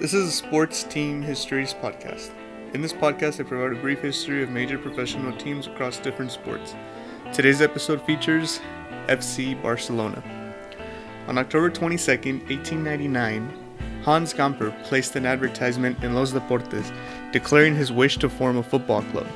This 0.00 0.14
is 0.14 0.28
a 0.28 0.30
sports 0.30 0.84
team 0.84 1.22
histories 1.22 1.74
podcast. 1.74 2.30
In 2.72 2.82
this 2.82 2.92
podcast, 2.92 3.40
I 3.40 3.42
provide 3.42 3.76
a 3.76 3.80
brief 3.80 4.00
history 4.00 4.44
of 4.44 4.48
major 4.48 4.78
professional 4.78 5.36
teams 5.36 5.66
across 5.66 5.98
different 5.98 6.30
sports. 6.30 6.76
Today's 7.32 7.60
episode 7.60 8.00
features 8.02 8.60
FC 9.08 9.60
Barcelona. 9.60 10.22
On 11.26 11.36
October 11.36 11.68
22, 11.68 12.12
1899, 12.12 14.00
Hans 14.04 14.32
Gamper 14.32 14.70
placed 14.84 15.16
an 15.16 15.26
advertisement 15.26 16.04
in 16.04 16.14
Los 16.14 16.30
Deportes 16.30 16.94
declaring 17.32 17.74
his 17.74 17.90
wish 17.90 18.18
to 18.18 18.28
form 18.28 18.56
a 18.56 18.62
football 18.62 19.02
club. 19.02 19.26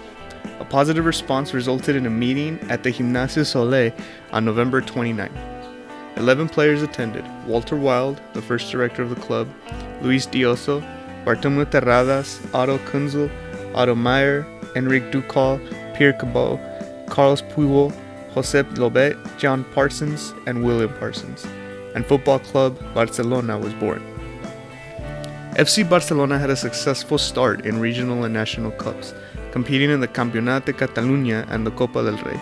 A 0.61 0.65
positive 0.65 1.07
response 1.07 1.53
resulted 1.53 1.97
in 1.97 2.07
a 2.07 2.11
meeting 2.11 2.61
at 2.71 2.85
the 2.85 2.93
Gimnasio 2.93 3.43
Solé 3.43 3.93
on 4.31 4.45
November 4.45 4.81
29. 4.81 5.29
Eleven 6.17 6.49
players 6.49 6.83
attended 6.83 7.25
Walter 7.49 7.75
Wild, 7.75 8.21
the 8.33 8.43
first 8.43 8.71
director 8.71 9.03
of 9.03 9.11
the 9.11 9.21
club, 9.21 9.49
Luis 10.03 10.27
Dioso, 10.27 10.83
Bartomeu 11.25 11.65
Terradas, 11.65 12.41
Otto 12.53 12.79
Kunzel, 12.91 13.31
Otto 13.75 13.95
Meyer, 13.95 14.47
Enrique 14.75 15.11
Ducal, 15.11 15.61
Pierre 15.95 16.13
Cabot, 16.13 16.59
Carlos 17.09 17.43
Puyol, 17.43 17.93
Josep 18.35 18.65
Llobet, 18.77 19.17
John 19.39 19.65
Parsons, 19.75 20.35
and 20.47 20.65
William 20.65 20.93
Parsons. 20.99 21.47
And 21.95 22.07
football 22.07 22.39
club 22.39 22.79
Barcelona 22.95 23.59
was 23.59 23.75
born. 23.75 24.03
FC 25.57 25.87
Barcelona 25.89 26.39
had 26.39 26.49
a 26.49 26.57
successful 26.57 27.19
start 27.19 27.67
in 27.67 27.79
regional 27.79 28.25
and 28.25 28.33
national 28.33 28.71
cups, 28.73 29.13
competing 29.51 29.91
in 29.91 30.01
the 30.01 30.09
Campeonato 30.09 30.65
de 30.65 30.73
Catalunya 30.73 31.47
and 31.51 31.67
the 31.67 31.71
Copa 31.73 32.03
del 32.03 32.17
Rey. 32.25 32.41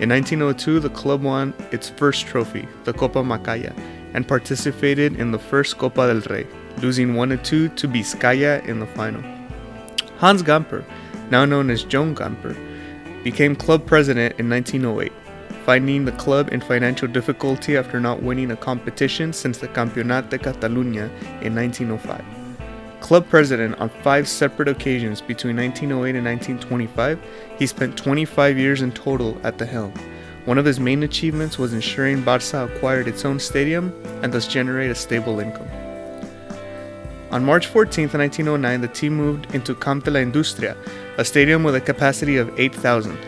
In 0.00 0.10
1902, 0.10 0.80
the 0.80 0.90
club 0.90 1.22
won 1.22 1.54
its 1.70 1.88
first 1.88 2.26
trophy, 2.26 2.66
the 2.82 2.92
Copa 2.92 3.22
Macaya, 3.22 3.72
and 4.12 4.26
participated 4.26 5.20
in 5.20 5.30
the 5.30 5.38
first 5.38 5.78
Copa 5.78 6.08
del 6.08 6.20
Rey, 6.34 6.48
losing 6.82 7.14
1 7.14 7.42
2 7.42 7.68
to 7.68 7.88
Vizcaya 7.88 8.64
in 8.66 8.80
the 8.80 8.86
final. 8.86 9.22
Hans 10.18 10.42
Gamper, 10.42 10.84
now 11.30 11.44
known 11.44 11.70
as 11.70 11.84
Joan 11.84 12.14
Gamper, 12.14 12.56
became 13.22 13.54
club 13.54 13.86
president 13.86 14.38
in 14.38 14.48
1908, 14.48 15.12
finding 15.64 16.04
the 16.04 16.12
club 16.12 16.52
in 16.52 16.60
financial 16.60 17.08
difficulty 17.08 17.76
after 17.76 18.00
not 18.00 18.22
winning 18.22 18.50
a 18.50 18.56
competition 18.56 19.32
since 19.32 19.58
the 19.58 19.68
Campeonato 19.68 20.30
de 20.30 20.38
Catalunya 20.38 21.10
in 21.42 21.54
1905. 21.54 22.24
Club 23.00 23.28
president 23.28 23.78
on 23.78 23.88
five 24.02 24.26
separate 24.26 24.68
occasions 24.68 25.20
between 25.20 25.56
1908 25.56 26.16
and 26.16 26.24
1925, 26.24 27.20
he 27.58 27.66
spent 27.66 27.96
25 27.96 28.58
years 28.58 28.82
in 28.82 28.90
total 28.92 29.38
at 29.44 29.56
the 29.58 29.66
helm. 29.66 29.92
One 30.46 30.58
of 30.58 30.64
his 30.64 30.80
main 30.80 31.02
achievements 31.02 31.58
was 31.58 31.72
ensuring 31.72 32.22
Barça 32.22 32.64
acquired 32.64 33.06
its 33.06 33.24
own 33.24 33.38
stadium 33.38 33.92
and 34.22 34.32
thus 34.32 34.48
generate 34.48 34.90
a 34.90 34.94
stable 34.94 35.40
income. 35.40 35.68
On 37.30 37.44
March 37.44 37.66
14, 37.66 38.08
1909, 38.08 38.80
the 38.80 38.88
team 38.88 39.14
moved 39.14 39.54
into 39.54 39.74
Camp 39.74 40.04
de 40.04 40.10
la 40.10 40.20
Industria, 40.20 40.74
a 41.18 41.24
stadium 41.24 41.62
with 41.62 41.74
a 41.74 41.80
capacity 41.80 42.38
of 42.38 42.58
8,000. 42.58 43.18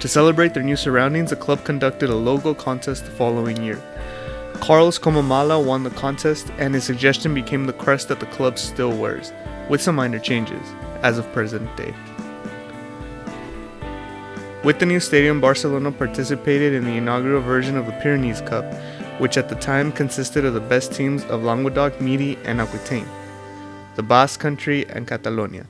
To 0.00 0.08
celebrate 0.08 0.54
their 0.54 0.62
new 0.62 0.76
surroundings, 0.76 1.28
the 1.28 1.36
club 1.36 1.62
conducted 1.62 2.08
a 2.08 2.14
logo 2.14 2.54
contest 2.54 3.04
the 3.04 3.10
following 3.10 3.62
year. 3.62 3.78
Carlos 4.54 4.98
Comamala 4.98 5.62
won 5.62 5.82
the 5.82 5.90
contest, 5.90 6.50
and 6.56 6.74
his 6.74 6.84
suggestion 6.84 7.34
became 7.34 7.66
the 7.66 7.74
crest 7.74 8.08
that 8.08 8.18
the 8.18 8.26
club 8.26 8.58
still 8.58 8.96
wears, 8.96 9.30
with 9.68 9.82
some 9.82 9.96
minor 9.96 10.18
changes, 10.18 10.66
as 11.02 11.18
of 11.18 11.30
present 11.34 11.68
day. 11.76 11.94
With 14.64 14.78
the 14.78 14.86
new 14.86 15.00
stadium, 15.00 15.38
Barcelona 15.38 15.92
participated 15.92 16.72
in 16.72 16.84
the 16.84 16.96
inaugural 16.96 17.42
version 17.42 17.76
of 17.76 17.84
the 17.84 17.92
Pyrenees 17.92 18.40
Cup, 18.40 18.64
which 19.20 19.36
at 19.36 19.50
the 19.50 19.54
time 19.54 19.92
consisted 19.92 20.46
of 20.46 20.54
the 20.54 20.60
best 20.60 20.94
teams 20.94 21.24
of 21.24 21.42
Languedoc, 21.42 22.00
Midi, 22.00 22.38
and 22.44 22.58
Aquitaine, 22.58 23.08
the 24.00 24.06
Basque 24.06 24.40
Country, 24.40 24.86
and 24.88 25.06
Catalonia. 25.06 25.66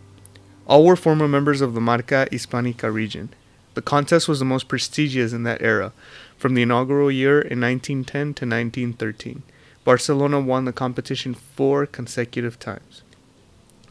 All 0.65 0.85
were 0.85 0.95
former 0.95 1.27
members 1.27 1.61
of 1.61 1.75
the 1.75 1.81
Marca 1.81 2.29
Hispanica 2.31 2.89
region. 2.95 3.31
The 3.75 3.83
contest 3.83 4.29
was 4.29 4.39
the 4.39 4.45
most 4.45 4.69
prestigious 4.69 5.33
in 5.33 5.43
that 5.43 5.61
era, 5.61 5.93
from 6.39 6.55
the 6.55 6.63
inaugural 6.63 7.11
year 7.11 7.41
in 7.41 7.61
1910 7.61 8.05
to 8.35 8.47
1913. 8.47 9.43
Barcelona 9.85 10.39
won 10.39 10.65
the 10.65 10.73
competition 10.73 11.35
four 11.35 11.87
consecutive 11.87 12.57
times. 12.61 13.03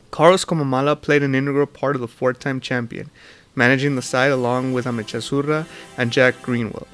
Carlos 0.09 0.45
Comamala 0.45 0.95
played 0.95 1.21
an 1.21 1.35
integral 1.35 1.67
part 1.67 1.95
of 1.95 2.01
the 2.01 2.07
four 2.07 2.31
time 2.31 2.61
champion, 2.61 3.09
managing 3.55 3.97
the 3.97 4.01
side 4.01 4.31
along 4.31 4.71
with 4.71 4.85
Amechazurra 4.85 5.67
and 5.97 6.13
Jack 6.13 6.41
Greenwell. 6.41 6.87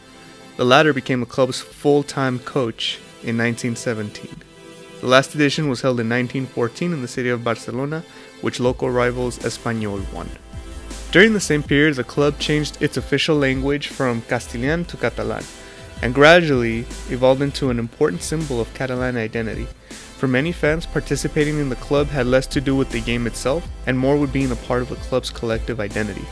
The 0.58 0.66
latter 0.66 0.94
became 0.94 1.20
the 1.20 1.28
club's 1.28 1.62
full 1.62 2.02
time 2.02 2.40
coach 2.40 2.98
in 3.22 3.38
1917. 3.38 4.55
The 5.06 5.12
last 5.12 5.36
edition 5.36 5.70
was 5.70 5.82
held 5.82 6.00
in 6.00 6.10
1914 6.10 6.92
in 6.92 7.04
the 7.04 7.08
city 7.08 7.30
of 7.30 7.44
Barcelona, 7.44 8.04
which 8.42 8.60
local 8.60 8.90
rivals 8.90 9.38
Espanyol 9.38 10.12
won. 10.12 10.28
During 11.12 11.34
the 11.34 11.40
same 11.40 11.62
period, 11.62 11.98
the 11.98 12.04
club 12.04 12.40
changed 12.40 12.82
its 12.82 12.98
official 12.98 13.36
language 13.38 13.90
from 13.90 14.24
Castilian 14.24 14.84
to 14.86 14.98
Catalan, 14.98 15.44
and 16.02 16.16
gradually 16.16 16.88
evolved 17.12 17.44
into 17.44 17.70
an 17.70 17.78
important 17.78 18.24
symbol 18.24 18.60
of 18.60 18.74
Catalan 18.74 19.16
identity. 19.16 19.68
For 20.18 20.28
many 20.28 20.52
fans, 20.52 20.88
participating 20.88 21.60
in 21.60 21.70
the 21.70 21.76
club 21.76 22.08
had 22.08 22.26
less 22.26 22.48
to 22.48 22.60
do 22.60 22.76
with 22.76 22.90
the 22.90 23.00
game 23.00 23.28
itself 23.28 23.64
and 23.86 24.00
more 24.00 24.18
with 24.18 24.34
being 24.34 24.52
a 24.52 24.56
part 24.56 24.82
of 24.82 24.90
the 24.90 24.96
club's 24.96 25.30
collective 25.30 25.80
identity. 25.80 26.26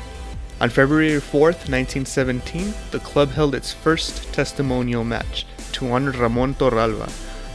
On 0.59 0.71
February 0.71 1.21
4th, 1.21 1.69
1917, 1.69 2.73
the 2.89 3.01
club 3.01 3.29
held 3.29 3.53
its 3.53 3.71
first 3.71 4.33
testimonial 4.33 5.03
match 5.03 5.45
to 5.73 5.91
honor 5.91 6.09
Ramon 6.09 6.55
Torralba, 6.55 7.11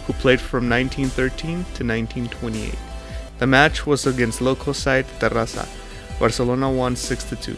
who 0.08 0.14
played 0.14 0.41
from 0.41 0.69
1913 0.69 1.48
to 1.48 1.84
1928. 1.84 2.74
The 3.38 3.46
match 3.46 3.86
was 3.86 4.06
against 4.06 4.41
local 4.41 4.72
side 4.72 5.06
Terrassa, 5.20 5.69
Barcelona 6.19 6.72
won 6.72 6.96
6 6.96 7.34
2. 7.41 7.56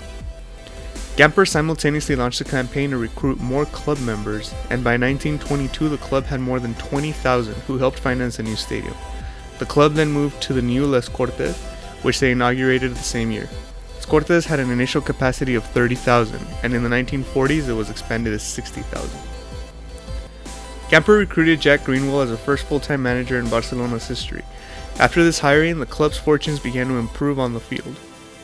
Gamper 1.16 1.46
simultaneously 1.46 2.16
launched 2.16 2.40
a 2.40 2.44
campaign 2.44 2.90
to 2.90 2.96
recruit 2.96 3.38
more 3.38 3.66
club 3.66 4.00
members, 4.00 4.52
and 4.70 4.82
by 4.82 4.96
1922 4.96 5.88
the 5.88 5.96
club 5.98 6.24
had 6.24 6.40
more 6.40 6.58
than 6.58 6.74
20,000 6.74 7.54
who 7.66 7.78
helped 7.78 8.00
finance 8.00 8.40
a 8.40 8.42
new 8.42 8.56
stadium. 8.56 8.94
The 9.60 9.66
club 9.66 9.94
then 9.94 10.10
moved 10.10 10.42
to 10.42 10.52
the 10.52 10.62
new 10.62 10.86
Les 10.86 11.08
Corts, 11.08 11.56
which 12.02 12.18
they 12.18 12.32
inaugurated 12.32 12.92
the 12.92 13.02
same 13.14 13.30
year. 13.30 13.48
Les 13.94 14.06
Corts 14.06 14.44
had 14.44 14.58
an 14.58 14.70
initial 14.70 15.00
capacity 15.00 15.54
of 15.54 15.64
30,000, 15.66 16.40
and 16.64 16.74
in 16.74 16.82
the 16.82 16.88
1940s 16.88 17.68
it 17.68 17.74
was 17.74 17.90
expanded 17.90 18.32
to 18.32 18.38
60,000. 18.38 19.29
Gamper 20.90 21.18
recruited 21.18 21.60
Jack 21.60 21.84
Greenwell 21.84 22.22
as 22.22 22.30
the 22.30 22.36
first 22.36 22.66
full-time 22.66 23.00
manager 23.00 23.38
in 23.38 23.48
Barcelona's 23.48 24.08
history. 24.08 24.42
After 24.98 25.22
this 25.22 25.38
hiring, 25.38 25.78
the 25.78 25.86
club's 25.86 26.18
fortunes 26.18 26.58
began 26.58 26.88
to 26.88 26.94
improve 26.94 27.38
on 27.38 27.52
the 27.52 27.60
field. 27.60 27.94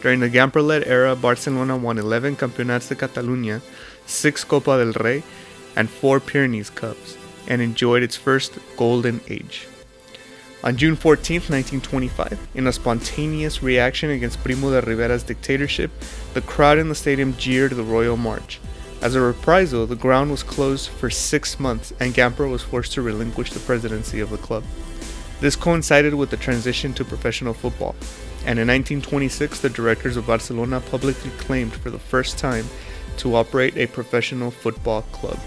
During 0.00 0.20
the 0.20 0.30
Gamper-led 0.30 0.86
era, 0.86 1.16
Barcelona 1.16 1.76
won 1.76 1.98
11 1.98 2.36
Campeonats 2.36 2.86
de 2.86 2.94
Catalunya, 2.94 3.62
6 4.06 4.44
Copa 4.44 4.78
del 4.78 4.92
Rey, 4.92 5.24
and 5.74 5.90
4 5.90 6.20
Pyrenees 6.20 6.70
Cups, 6.70 7.16
and 7.48 7.60
enjoyed 7.60 8.04
its 8.04 8.14
first 8.14 8.60
golden 8.76 9.20
age. 9.26 9.66
On 10.62 10.76
June 10.76 10.94
14, 10.94 11.40
1925, 11.40 12.46
in 12.54 12.68
a 12.68 12.72
spontaneous 12.72 13.60
reaction 13.60 14.10
against 14.10 14.44
Primo 14.44 14.70
de 14.70 14.86
Rivera's 14.86 15.24
dictatorship, 15.24 15.90
the 16.34 16.42
crowd 16.42 16.78
in 16.78 16.88
the 16.88 16.94
stadium 16.94 17.36
jeered 17.36 17.72
the 17.72 17.82
Royal 17.82 18.16
March. 18.16 18.60
As 19.02 19.14
a 19.14 19.20
reprisal, 19.20 19.86
the 19.86 19.94
ground 19.94 20.30
was 20.30 20.42
closed 20.42 20.88
for 20.88 21.10
six 21.10 21.60
months, 21.60 21.92
and 22.00 22.14
Gamper 22.14 22.50
was 22.50 22.62
forced 22.62 22.92
to 22.92 23.02
relinquish 23.02 23.52
the 23.52 23.60
presidency 23.60 24.20
of 24.20 24.30
the 24.30 24.38
club. 24.38 24.64
This 25.40 25.54
coincided 25.54 26.14
with 26.14 26.30
the 26.30 26.38
transition 26.38 26.94
to 26.94 27.04
professional 27.04 27.52
football, 27.52 27.94
and 28.46 28.58
in 28.58 28.68
1926 28.68 29.60
the 29.60 29.68
directors 29.68 30.16
of 30.16 30.26
Barcelona 30.26 30.80
publicly 30.80 31.30
claimed 31.32 31.74
for 31.74 31.90
the 31.90 31.98
first 31.98 32.38
time 32.38 32.64
to 33.18 33.34
operate 33.34 33.76
a 33.76 33.86
professional 33.86 34.50
football 34.50 35.02
club. 35.12 35.38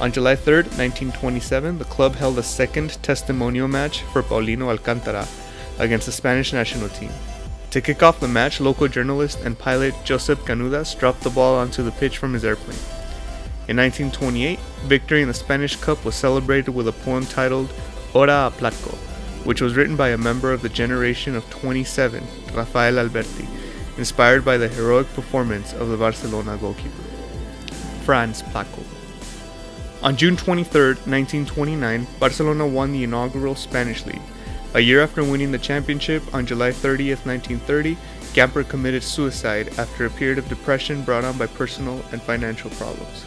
On 0.00 0.12
July 0.12 0.34
3, 0.34 0.56
1927, 0.56 1.78
the 1.78 1.84
club 1.84 2.16
held 2.16 2.38
a 2.38 2.42
second 2.42 3.02
testimonial 3.02 3.68
match 3.68 4.02
for 4.12 4.22
Paulino 4.22 4.68
Alcantara 4.68 5.26
against 5.78 6.06
the 6.06 6.12
Spanish 6.12 6.52
national 6.52 6.88
team. 6.90 7.12
To 7.76 7.82
kick 7.82 8.02
off 8.02 8.20
the 8.20 8.26
match, 8.26 8.58
local 8.58 8.88
journalist 8.88 9.40
and 9.40 9.58
pilot 9.58 9.92
Josep 10.02 10.46
Canudas 10.46 10.98
dropped 10.98 11.20
the 11.20 11.28
ball 11.28 11.56
onto 11.56 11.82
the 11.82 11.90
pitch 11.90 12.16
from 12.16 12.32
his 12.32 12.42
airplane. 12.42 12.78
In 13.68 13.76
1928, 13.76 14.58
victory 14.86 15.20
in 15.20 15.28
the 15.28 15.34
Spanish 15.34 15.76
Cup 15.76 16.02
was 16.02 16.14
celebrated 16.14 16.70
with 16.70 16.88
a 16.88 16.92
poem 16.92 17.26
titled 17.26 17.70
Hora 18.14 18.46
a 18.46 18.50
Platko, 18.50 18.94
which 19.44 19.60
was 19.60 19.76
written 19.76 19.94
by 19.94 20.08
a 20.08 20.16
member 20.16 20.54
of 20.54 20.62
the 20.62 20.70
generation 20.70 21.36
of 21.36 21.50
27, 21.50 22.24
Rafael 22.54 22.98
Alberti, 22.98 23.46
inspired 23.98 24.42
by 24.42 24.56
the 24.56 24.68
heroic 24.68 25.12
performance 25.12 25.74
of 25.74 25.90
the 25.90 25.98
Barcelona 25.98 26.56
goalkeeper, 26.56 27.02
Franz 28.06 28.40
Platko. 28.42 28.82
On 30.02 30.16
June 30.16 30.38
23, 30.38 30.94
1929, 31.04 32.06
Barcelona 32.18 32.66
won 32.66 32.92
the 32.92 33.04
inaugural 33.04 33.54
Spanish 33.54 34.06
League. 34.06 34.22
A 34.76 34.80
year 34.80 35.00
after 35.00 35.24
winning 35.24 35.52
the 35.52 35.58
championship, 35.58 36.22
on 36.34 36.44
July 36.44 36.70
30, 36.70 37.08
1930, 37.08 37.96
Gamper 38.34 38.68
committed 38.68 39.02
suicide 39.02 39.70
after 39.78 40.04
a 40.04 40.10
period 40.10 40.36
of 40.36 40.50
depression 40.50 41.00
brought 41.00 41.24
on 41.24 41.38
by 41.38 41.46
personal 41.46 42.04
and 42.12 42.20
financial 42.20 42.68
problems. 42.72 43.24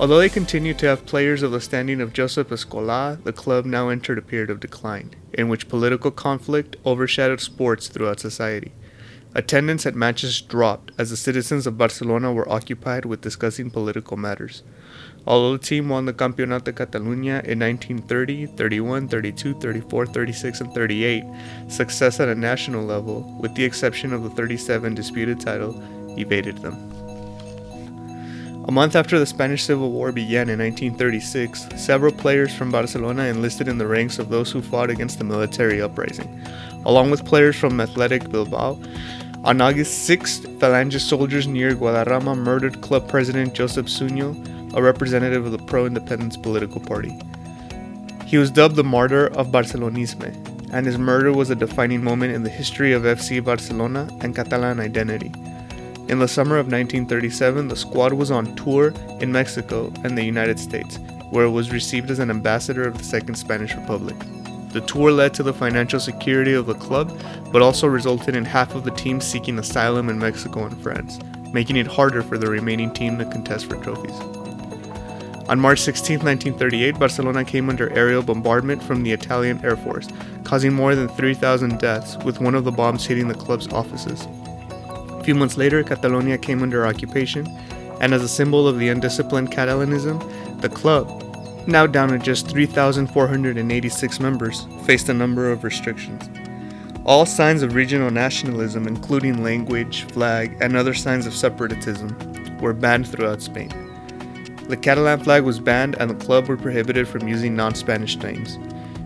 Although 0.00 0.18
they 0.18 0.28
continued 0.28 0.80
to 0.80 0.86
have 0.86 1.06
players 1.06 1.44
of 1.44 1.52
the 1.52 1.60
standing 1.60 2.00
of 2.00 2.12
Josep 2.12 2.46
Escola, 2.46 3.22
the 3.22 3.32
club 3.32 3.64
now 3.64 3.88
entered 3.88 4.18
a 4.18 4.22
period 4.22 4.50
of 4.50 4.58
decline, 4.58 5.14
in 5.32 5.48
which 5.48 5.68
political 5.68 6.10
conflict 6.10 6.74
overshadowed 6.84 7.40
sports 7.40 7.86
throughout 7.86 8.18
society. 8.18 8.72
Attendance 9.32 9.86
at 9.86 9.94
matches 9.94 10.40
dropped 10.40 10.90
as 10.98 11.10
the 11.10 11.16
citizens 11.16 11.64
of 11.64 11.78
Barcelona 11.78 12.32
were 12.32 12.50
occupied 12.50 13.04
with 13.04 13.20
discussing 13.20 13.70
political 13.70 14.16
matters. 14.16 14.64
Although 15.24 15.56
the 15.56 15.64
team 15.64 15.88
won 15.88 16.06
the 16.06 16.12
Campeonato 16.12 16.64
de 16.64 16.72
Catalunya 16.72 17.44
in 17.44 17.60
1930, 17.60 18.46
31, 18.46 19.06
32, 19.06 19.54
34, 19.60 20.06
36, 20.06 20.60
and 20.62 20.72
38, 20.72 21.24
success 21.68 22.18
at 22.18 22.28
a 22.28 22.34
national 22.34 22.84
level, 22.84 23.38
with 23.40 23.54
the 23.54 23.64
exception 23.64 24.12
of 24.12 24.24
the 24.24 24.30
37 24.30 24.96
disputed 24.96 25.40
title, 25.40 25.80
evaded 26.18 26.58
them. 26.58 26.74
A 28.68 28.72
month 28.72 28.94
after 28.94 29.18
the 29.18 29.26
Spanish 29.26 29.64
Civil 29.64 29.90
War 29.90 30.12
began 30.12 30.48
in 30.48 30.58
1936, 30.58 31.68
several 31.76 32.12
players 32.12 32.54
from 32.54 32.70
Barcelona 32.70 33.24
enlisted 33.24 33.68
in 33.68 33.78
the 33.78 33.86
ranks 33.86 34.18
of 34.18 34.28
those 34.28 34.50
who 34.50 34.60
fought 34.60 34.90
against 34.90 35.18
the 35.18 35.24
military 35.24 35.80
uprising, 35.80 36.28
along 36.84 37.10
with 37.10 37.24
players 37.24 37.56
from 37.56 37.80
Athletic 37.80 38.30
Bilbao. 38.30 38.78
On 39.42 39.58
August 39.62 40.06
6th, 40.06 40.58
Falange 40.58 41.00
soldiers 41.00 41.46
near 41.46 41.74
Guadarrama 41.74 42.36
murdered 42.36 42.82
club 42.82 43.08
president 43.08 43.54
Josep 43.54 43.84
Suñol, 43.84 44.36
a 44.74 44.82
representative 44.82 45.46
of 45.46 45.52
the 45.52 45.64
pro 45.64 45.86
independence 45.86 46.36
political 46.36 46.78
party. 46.78 47.18
He 48.26 48.36
was 48.36 48.50
dubbed 48.50 48.76
the 48.76 48.84
martyr 48.84 49.28
of 49.28 49.50
Barcelonisme, 49.50 50.70
and 50.74 50.84
his 50.84 50.98
murder 50.98 51.32
was 51.32 51.48
a 51.48 51.54
defining 51.54 52.04
moment 52.04 52.34
in 52.34 52.42
the 52.42 52.50
history 52.50 52.92
of 52.92 53.04
FC 53.04 53.42
Barcelona 53.42 54.10
and 54.20 54.36
Catalan 54.36 54.78
identity. 54.78 55.32
In 56.08 56.18
the 56.18 56.28
summer 56.28 56.58
of 56.58 56.66
1937, 56.66 57.68
the 57.68 57.76
squad 57.76 58.12
was 58.12 58.30
on 58.30 58.54
tour 58.56 58.92
in 59.20 59.32
Mexico 59.32 59.90
and 60.04 60.18
the 60.18 60.22
United 60.22 60.58
States, 60.58 60.98
where 61.30 61.46
it 61.46 61.50
was 61.50 61.72
received 61.72 62.10
as 62.10 62.18
an 62.18 62.28
ambassador 62.28 62.86
of 62.86 62.98
the 62.98 63.04
Second 63.04 63.36
Spanish 63.36 63.74
Republic. 63.74 64.16
The 64.72 64.80
tour 64.82 65.10
led 65.10 65.34
to 65.34 65.42
the 65.42 65.52
financial 65.52 65.98
security 65.98 66.52
of 66.52 66.66
the 66.66 66.74
club, 66.74 67.12
but 67.52 67.62
also 67.62 67.86
resulted 67.88 68.36
in 68.36 68.44
half 68.44 68.74
of 68.74 68.84
the 68.84 68.92
team 68.92 69.20
seeking 69.20 69.58
asylum 69.58 70.08
in 70.08 70.18
Mexico 70.18 70.64
and 70.64 70.80
France, 70.80 71.18
making 71.52 71.76
it 71.76 71.86
harder 71.86 72.22
for 72.22 72.38
the 72.38 72.48
remaining 72.48 72.92
team 72.92 73.18
to 73.18 73.24
contest 73.24 73.66
for 73.66 73.76
trophies. 73.82 74.18
On 75.48 75.58
March 75.58 75.80
16, 75.80 76.20
1938, 76.20 77.00
Barcelona 77.00 77.44
came 77.44 77.68
under 77.68 77.90
aerial 77.90 78.22
bombardment 78.22 78.80
from 78.80 79.02
the 79.02 79.10
Italian 79.10 79.58
Air 79.64 79.76
Force, 79.76 80.06
causing 80.44 80.72
more 80.72 80.94
than 80.94 81.08
3,000 81.08 81.80
deaths, 81.80 82.16
with 82.24 82.40
one 82.40 82.54
of 82.54 82.62
the 82.62 82.70
bombs 82.70 83.04
hitting 83.04 83.26
the 83.26 83.34
club's 83.34 83.66
offices. 83.72 84.28
A 85.10 85.24
few 85.24 85.34
months 85.34 85.56
later, 85.56 85.82
Catalonia 85.82 86.38
came 86.38 86.62
under 86.62 86.86
occupation, 86.86 87.48
and 88.00 88.14
as 88.14 88.22
a 88.22 88.28
symbol 88.28 88.68
of 88.68 88.78
the 88.78 88.88
undisciplined 88.88 89.50
Catalanism, 89.50 90.60
the 90.60 90.68
club, 90.68 91.19
now 91.66 91.86
down 91.86 92.08
to 92.10 92.18
just 92.18 92.48
3,486 92.48 94.20
members, 94.20 94.66
faced 94.84 95.08
a 95.08 95.14
number 95.14 95.50
of 95.50 95.64
restrictions. 95.64 96.28
All 97.06 97.24
signs 97.26 97.62
of 97.62 97.74
regional 97.74 98.10
nationalism, 98.10 98.86
including 98.86 99.42
language, 99.42 100.04
flag, 100.12 100.56
and 100.60 100.76
other 100.76 100.94
signs 100.94 101.26
of 101.26 101.34
separatism, 101.34 102.16
were 102.60 102.74
banned 102.74 103.08
throughout 103.08 103.42
Spain. 103.42 103.70
The 104.68 104.76
Catalan 104.76 105.24
flag 105.24 105.42
was 105.42 105.58
banned, 105.58 105.96
and 105.96 106.10
the 106.10 106.24
club 106.24 106.46
were 106.46 106.56
prohibited 106.56 107.08
from 107.08 107.26
using 107.26 107.56
non 107.56 107.74
Spanish 107.74 108.16
names. 108.16 108.58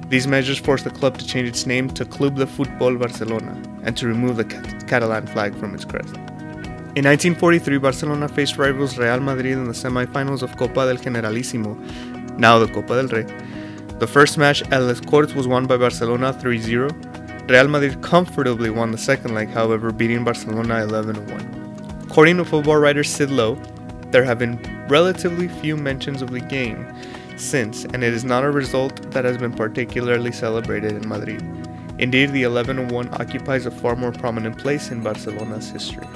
These 0.08 0.26
measures 0.26 0.58
forced 0.58 0.84
the 0.84 0.90
club 0.90 1.16
to 1.18 1.26
change 1.26 1.48
its 1.48 1.66
name 1.66 1.88
to 1.90 2.04
Club 2.04 2.36
de 2.36 2.46
Futbol 2.46 2.98
Barcelona 2.98 3.60
and 3.82 3.96
to 3.96 4.06
remove 4.06 4.36
the 4.36 4.44
Catalan 4.86 5.26
flag 5.26 5.56
from 5.56 5.74
its 5.74 5.84
crest. 5.84 6.14
In 6.96 7.06
1943, 7.06 7.78
Barcelona 7.78 8.28
faced 8.28 8.58
rivals 8.58 8.98
Real 8.98 9.18
Madrid 9.18 9.52
in 9.52 9.64
the 9.64 9.72
semifinals 9.72 10.42
of 10.42 10.56
Copa 10.56 10.86
del 10.86 10.96
Generalísimo, 10.98 11.74
now 12.38 12.58
the 12.58 12.66
Copa 12.66 12.94
del 12.96 13.08
Rey. 13.08 13.26
The 13.98 14.06
first 14.06 14.38
match 14.38 14.62
at 14.72 14.82
Les 14.82 15.00
Corts 15.00 15.34
was 15.34 15.46
won 15.46 15.66
by 15.66 15.76
Barcelona 15.76 16.32
3 16.32 16.58
0. 16.58 16.90
Real 17.48 17.68
Madrid 17.68 18.02
comfortably 18.02 18.70
won 18.70 18.90
the 18.90 18.98
second 18.98 19.34
leg, 19.34 19.48
however, 19.48 19.92
beating 19.92 20.24
Barcelona 20.24 20.82
11 20.82 21.26
1. 21.26 22.06
According 22.08 22.38
to 22.38 22.44
football 22.44 22.76
writer 22.76 23.04
Sid 23.04 23.30
Lowe, 23.30 23.56
there 24.10 24.24
have 24.24 24.38
been 24.38 24.58
relatively 24.88 25.48
few 25.48 25.76
mentions 25.76 26.22
of 26.22 26.30
the 26.30 26.40
game 26.40 26.86
since, 27.36 27.84
and 27.84 28.04
it 28.04 28.14
is 28.14 28.24
not 28.24 28.44
a 28.44 28.50
result 28.50 29.10
that 29.10 29.24
has 29.24 29.36
been 29.36 29.52
particularly 29.52 30.32
celebrated 30.32 30.92
in 30.92 31.08
Madrid. 31.08 31.42
Indeed, 31.98 32.32
the 32.32 32.42
11 32.42 32.88
1 32.88 33.08
occupies 33.20 33.66
a 33.66 33.70
far 33.70 33.96
more 33.96 34.12
prominent 34.12 34.58
place 34.58 34.90
in 34.90 35.02
Barcelona's 35.02 35.70
history. 35.70 36.06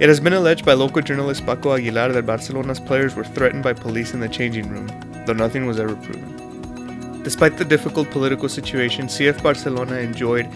It 0.00 0.08
has 0.08 0.20
been 0.20 0.32
alleged 0.32 0.64
by 0.64 0.74
local 0.74 1.02
journalist 1.02 1.44
Paco 1.44 1.74
Aguilar 1.76 2.12
that 2.12 2.24
Barcelona's 2.24 2.78
players 2.78 3.16
were 3.16 3.24
threatened 3.24 3.64
by 3.64 3.72
police 3.72 4.14
in 4.14 4.20
the 4.20 4.28
changing 4.28 4.68
room, 4.68 4.86
though 5.26 5.32
nothing 5.32 5.66
was 5.66 5.80
ever 5.80 5.96
proven. 5.96 7.22
Despite 7.24 7.56
the 7.56 7.64
difficult 7.64 8.08
political 8.12 8.48
situation, 8.48 9.08
CF 9.08 9.42
Barcelona 9.42 9.96
enjoyed 9.96 10.48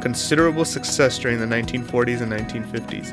considerable 0.00 0.64
success 0.64 1.16
during 1.16 1.38
the 1.38 1.46
1940s 1.46 2.22
and 2.22 2.32
1950s. 2.32 3.12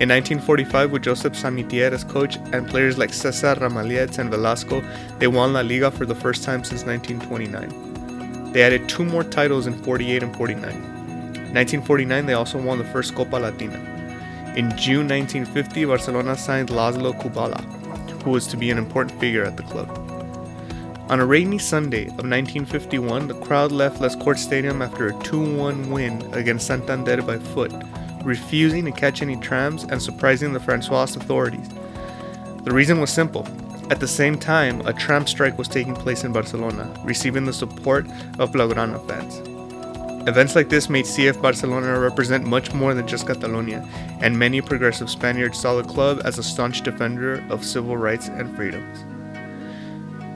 In 0.00 0.08
1945, 0.08 0.90
with 0.90 1.04
Josep 1.04 1.36
Samitier 1.36 1.92
as 1.92 2.02
coach 2.02 2.36
and 2.52 2.66
players 2.66 2.98
like 2.98 3.12
Cesar 3.12 3.54
Ramallets 3.54 4.18
and 4.18 4.30
Velasco, 4.30 4.82
they 5.20 5.28
won 5.28 5.52
La 5.52 5.60
Liga 5.60 5.92
for 5.92 6.06
the 6.06 6.14
first 6.14 6.42
time 6.42 6.64
since 6.64 6.84
1929. 6.84 8.52
They 8.52 8.64
added 8.64 8.88
two 8.88 9.04
more 9.04 9.22
titles 9.22 9.68
in 9.68 9.80
48 9.84 10.24
and 10.24 10.34
49. 10.36 10.64
In 10.64 11.54
1949, 11.54 12.26
they 12.26 12.32
also 12.34 12.60
won 12.60 12.78
the 12.78 12.84
first 12.86 13.14
Copa 13.14 13.36
Latina. 13.36 13.99
In 14.56 14.76
June 14.76 15.08
1950, 15.08 15.84
Barcelona 15.84 16.36
signed 16.36 16.70
Laszlo 16.70 17.12
Kubala, 17.20 17.60
who 18.22 18.30
was 18.30 18.46
to 18.48 18.56
be 18.56 18.70
an 18.70 18.78
important 18.78 19.18
figure 19.20 19.44
at 19.44 19.56
the 19.56 19.62
club. 19.62 19.88
On 21.08 21.20
a 21.20 21.26
rainy 21.26 21.58
Sunday 21.58 22.06
of 22.06 22.24
1951, 22.24 23.28
the 23.28 23.34
crowd 23.34 23.72
left 23.72 24.00
Les 24.00 24.14
Corts 24.16 24.42
Stadium 24.42 24.82
after 24.82 25.08
a 25.08 25.22
2 25.22 25.56
1 25.56 25.90
win 25.90 26.22
against 26.32 26.66
Santander 26.66 27.22
by 27.22 27.38
foot 27.38 27.72
refusing 28.24 28.84
to 28.84 28.92
catch 28.92 29.22
any 29.22 29.36
trams 29.36 29.84
and 29.84 30.00
surprising 30.00 30.52
the 30.52 30.58
Francoist 30.58 31.16
authorities. 31.16 31.68
The 32.64 32.72
reason 32.72 33.00
was 33.00 33.10
simple. 33.10 33.46
At 33.90 34.00
the 34.00 34.08
same 34.08 34.38
time, 34.38 34.86
a 34.86 34.92
tram 34.92 35.26
strike 35.26 35.58
was 35.58 35.68
taking 35.68 35.94
place 35.94 36.22
in 36.22 36.32
Barcelona, 36.32 36.92
receiving 37.04 37.44
the 37.44 37.52
support 37.52 38.06
of 38.38 38.52
Blaugrana 38.52 39.04
fans. 39.08 39.59
Events 40.26 40.54
like 40.54 40.68
this 40.68 40.90
made 40.90 41.06
CF 41.06 41.40
Barcelona 41.40 41.98
represent 41.98 42.46
much 42.46 42.74
more 42.74 42.92
than 42.92 43.08
just 43.08 43.26
Catalonia, 43.26 43.88
and 44.20 44.38
many 44.38 44.60
progressive 44.60 45.08
Spaniards 45.08 45.58
saw 45.58 45.74
the 45.74 45.88
club 45.88 46.20
as 46.26 46.36
a 46.36 46.42
staunch 46.42 46.82
defender 46.82 47.42
of 47.48 47.64
civil 47.64 47.96
rights 47.96 48.28
and 48.28 48.54
freedoms. 48.54 48.98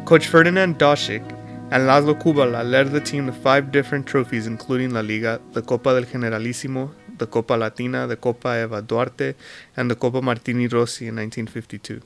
Coach 0.07 0.27
Ferdinand 0.27 0.79
Daučík 0.79 1.23
and 1.71 1.83
Laszlo 1.87 2.15
Kubala 2.15 2.65
led 2.65 2.93
the 2.93 3.00
team 3.00 3.26
to 3.26 3.33
five 3.33 3.71
different 3.71 4.07
trophies, 4.07 4.47
including 4.47 4.91
La 4.95 5.00
Liga, 5.00 5.38
the 5.53 5.61
Copa 5.61 5.93
del 5.93 6.11
Generalísimo, 6.11 6.91
the 7.19 7.26
Copa 7.26 7.53
Latina, 7.53 8.07
the 8.07 8.17
Copa 8.17 8.62
Eva 8.62 8.81
Duarte, 8.81 9.35
and 9.76 9.91
the 9.91 9.95
Copa 9.95 10.23
Martini 10.23 10.67
Rossi 10.67 11.09
in 11.09 11.17
1952. 11.17 12.00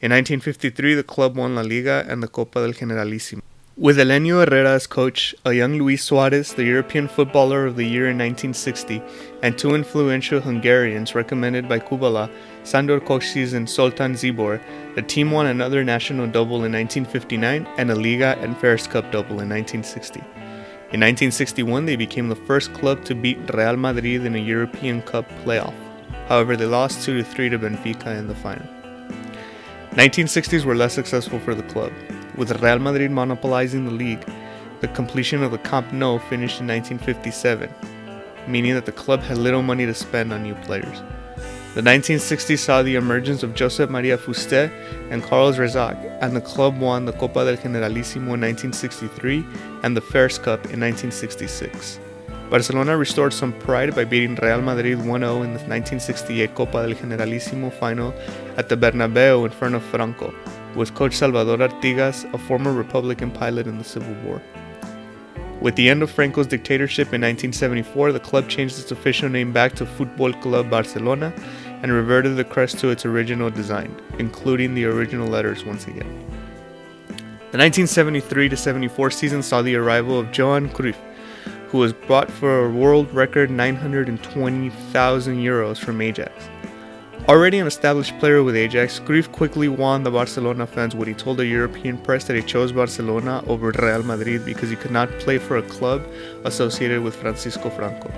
In 0.00 0.12
1953, 0.12 0.94
the 0.94 1.02
club 1.02 1.36
won 1.36 1.54
La 1.54 1.62
Liga 1.62 2.06
and 2.08 2.22
the 2.22 2.28
Copa 2.28 2.60
del 2.60 2.72
Generalísimo. 2.72 3.42
With 3.78 3.98
Helenio 3.98 4.42
Herrera 4.42 4.72
as 4.72 4.86
coach, 4.86 5.34
a 5.44 5.52
young 5.52 5.74
Luis 5.74 6.02
Suarez, 6.02 6.54
the 6.54 6.64
European 6.64 7.08
Footballer 7.08 7.66
of 7.66 7.76
the 7.76 7.84
Year 7.84 8.08
in 8.08 8.16
1960, 8.16 9.02
and 9.42 9.58
two 9.58 9.74
influential 9.74 10.40
Hungarians 10.40 11.14
recommended 11.14 11.68
by 11.68 11.80
Kubala, 11.80 12.30
Sandor 12.64 13.00
Kocsis 13.00 13.52
and 13.52 13.68
Zoltan 13.68 14.14
Czibor, 14.14 14.62
the 14.94 15.02
team 15.02 15.30
won 15.30 15.44
another 15.44 15.84
national 15.84 16.26
double 16.26 16.64
in 16.64 16.72
1959 16.72 17.68
and 17.76 17.90
a 17.90 17.94
Liga 17.94 18.38
and 18.40 18.56
Fairs 18.56 18.86
Cup 18.86 19.12
double 19.12 19.40
in 19.40 19.50
1960. 19.50 20.20
In 20.20 21.00
1961, 21.00 21.84
they 21.84 21.96
became 21.96 22.30
the 22.30 22.34
first 22.34 22.72
club 22.72 23.04
to 23.04 23.14
beat 23.14 23.52
Real 23.52 23.76
Madrid 23.76 24.24
in 24.24 24.36
a 24.36 24.38
European 24.38 25.02
Cup 25.02 25.28
playoff. 25.44 25.74
However, 26.28 26.56
they 26.56 26.64
lost 26.64 27.04
2 27.04 27.22
3 27.22 27.50
to 27.50 27.58
Benfica 27.58 28.18
in 28.18 28.26
the 28.26 28.34
final. 28.36 28.66
1960s 29.90 30.64
were 30.64 30.74
less 30.74 30.94
successful 30.94 31.38
for 31.40 31.54
the 31.54 31.62
club, 31.64 31.92
with 32.36 32.62
Real 32.62 32.78
Madrid 32.78 33.10
monopolizing 33.10 33.84
the 33.84 33.90
league. 33.90 34.24
The 34.80 34.88
completion 34.88 35.42
of 35.42 35.52
the 35.52 35.58
Camp 35.58 35.92
Nou 35.92 36.18
finished 36.28 36.60
in 36.60 36.66
1957, 36.66 37.70
meaning 38.46 38.74
that 38.74 38.86
the 38.86 38.92
club 38.92 39.20
had 39.20 39.38
little 39.38 39.62
money 39.62 39.86
to 39.86 39.94
spend 39.94 40.32
on 40.32 40.42
new 40.42 40.54
players. 40.66 41.02
The 41.74 41.82
1960s 41.82 42.58
saw 42.58 42.82
the 42.82 42.94
emergence 42.94 43.42
of 43.42 43.52
Josep 43.52 43.90
Maria 43.90 44.16
Fuster 44.16 44.70
and 45.10 45.22
Carlos 45.22 45.58
Rexach, 45.58 46.18
and 46.22 46.34
the 46.34 46.40
club 46.40 46.78
won 46.80 47.04
the 47.04 47.12
Copa 47.12 47.44
del 47.44 47.56
Generalísimo 47.56 48.32
in 48.32 48.40
1963 48.40 49.44
and 49.82 49.94
the 49.94 50.00
Fairs 50.00 50.38
Cup 50.38 50.64
in 50.72 50.80
1966. 50.80 52.00
Barcelona 52.48 52.96
restored 52.96 53.34
some 53.34 53.52
pride 53.52 53.94
by 53.94 54.04
beating 54.04 54.36
Real 54.36 54.62
Madrid 54.62 54.98
1-0 54.98 55.04
in 55.04 55.52
the 55.52 55.66
1968 55.68 56.54
Copa 56.54 56.86
del 56.86 56.96
Generalísimo 56.96 57.72
final 57.72 58.14
at 58.56 58.70
the 58.70 58.76
Bernabeu 58.76 59.44
in 59.44 59.50
front 59.50 59.74
of 59.74 59.82
Franco, 59.82 60.32
with 60.76 60.94
coach 60.94 61.14
Salvador 61.14 61.56
Artigas, 61.56 62.32
a 62.34 62.38
former 62.38 62.72
Republican 62.72 63.30
pilot 63.30 63.66
in 63.66 63.78
the 63.78 63.84
Civil 63.84 64.14
War. 64.24 64.42
With 65.60 65.74
the 65.74 65.88
end 65.88 66.02
of 66.02 66.10
Franco's 66.10 66.46
dictatorship 66.46 67.06
in 67.14 67.22
1974, 67.22 68.12
the 68.12 68.20
club 68.20 68.48
changed 68.48 68.78
its 68.78 68.92
official 68.92 69.30
name 69.30 69.52
back 69.52 69.74
to 69.76 69.86
Football 69.86 70.34
Club 70.34 70.68
Barcelona 70.68 71.32
and 71.82 71.90
reverted 71.90 72.36
the 72.36 72.44
crest 72.44 72.78
to 72.80 72.90
its 72.90 73.06
original 73.06 73.48
design, 73.48 73.98
including 74.18 74.74
the 74.74 74.84
original 74.84 75.26
letters 75.26 75.64
once 75.64 75.86
again. 75.86 76.26
The 77.52 77.58
1973 77.58 78.54
74 78.54 79.10
season 79.10 79.42
saw 79.42 79.62
the 79.62 79.76
arrival 79.76 80.20
of 80.20 80.36
Johan 80.36 80.68
Cruyff, 80.68 80.96
who 81.68 81.78
was 81.78 81.94
bought 81.94 82.30
for 82.30 82.66
a 82.66 82.70
world 82.70 83.12
record 83.14 83.50
920,000 83.50 85.36
euros 85.36 85.78
from 85.78 86.02
Ajax. 86.02 86.50
Already 87.28 87.58
an 87.58 87.66
established 87.66 88.16
player 88.20 88.44
with 88.44 88.54
Ajax, 88.54 89.00
Cruyff 89.00 89.32
quickly 89.32 89.66
won 89.66 90.04
the 90.04 90.12
Barcelona 90.12 90.64
fans 90.64 90.94
when 90.94 91.08
he 91.08 91.14
told 91.14 91.38
the 91.38 91.46
European 91.46 91.98
press 91.98 92.22
that 92.22 92.36
he 92.36 92.42
chose 92.42 92.70
Barcelona 92.70 93.42
over 93.48 93.72
Real 93.72 94.04
Madrid 94.04 94.44
because 94.44 94.70
he 94.70 94.76
could 94.76 94.92
not 94.92 95.10
play 95.18 95.36
for 95.38 95.56
a 95.56 95.62
club 95.62 96.06
associated 96.44 97.02
with 97.02 97.16
Francisco 97.16 97.68
Franco. 97.68 98.12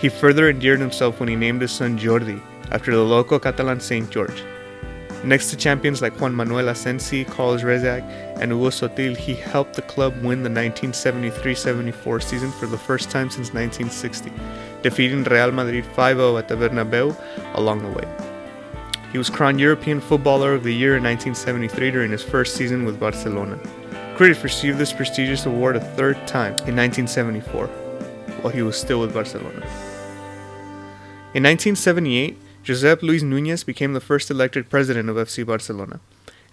He 0.00 0.08
further 0.08 0.50
endeared 0.50 0.80
himself 0.80 1.20
when 1.20 1.28
he 1.28 1.36
named 1.36 1.62
his 1.62 1.70
son 1.70 2.00
Jordi 2.00 2.42
after 2.72 2.90
the 2.90 3.04
local 3.04 3.38
Catalan 3.38 3.78
Saint 3.78 4.10
George. 4.10 4.42
Next 5.22 5.50
to 5.50 5.56
champions 5.56 6.02
like 6.02 6.20
Juan 6.20 6.34
Manuel 6.34 6.66
Asensi, 6.66 7.24
Carlos 7.24 7.62
Rexach, 7.62 8.02
and 8.40 8.50
Hugo 8.50 8.70
Sotil, 8.70 9.16
he 9.16 9.34
helped 9.34 9.74
the 9.74 9.82
club 9.82 10.20
win 10.22 10.42
the 10.42 10.50
1973-74 10.50 12.22
season 12.24 12.50
for 12.50 12.66
the 12.66 12.76
first 12.76 13.08
time 13.08 13.30
since 13.30 13.54
1960, 13.54 14.32
defeating 14.86 15.24
Real 15.24 15.50
Madrid 15.50 15.84
5-0 15.84 16.38
at 16.38 16.46
the 16.46 16.54
Bernabeu 16.54 17.08
along 17.54 17.82
the 17.82 17.94
way. 17.98 18.06
He 19.10 19.18
was 19.18 19.28
crowned 19.28 19.58
European 19.58 20.00
Footballer 20.00 20.52
of 20.54 20.62
the 20.62 20.72
Year 20.72 20.96
in 20.96 21.02
1973 21.02 21.90
during 21.90 22.12
his 22.12 22.22
first 22.22 22.54
season 22.54 22.84
with 22.84 23.00
Barcelona. 23.00 23.58
Cruyff 24.16 24.44
received 24.44 24.78
this 24.78 24.92
prestigious 24.92 25.44
award 25.46 25.74
a 25.74 25.80
third 25.80 26.16
time 26.28 26.54
in 26.70 26.76
1974, 26.76 27.66
while 28.40 28.52
he 28.52 28.62
was 28.62 28.78
still 28.78 29.00
with 29.00 29.12
Barcelona. 29.12 29.66
In 31.34 31.42
1978, 31.42 32.38
Josep 32.62 33.02
Luis 33.02 33.22
Nunez 33.22 33.64
became 33.64 33.92
the 33.92 34.00
first 34.00 34.30
elected 34.30 34.70
president 34.70 35.08
of 35.08 35.16
FC 35.16 35.44
Barcelona. 35.44 35.98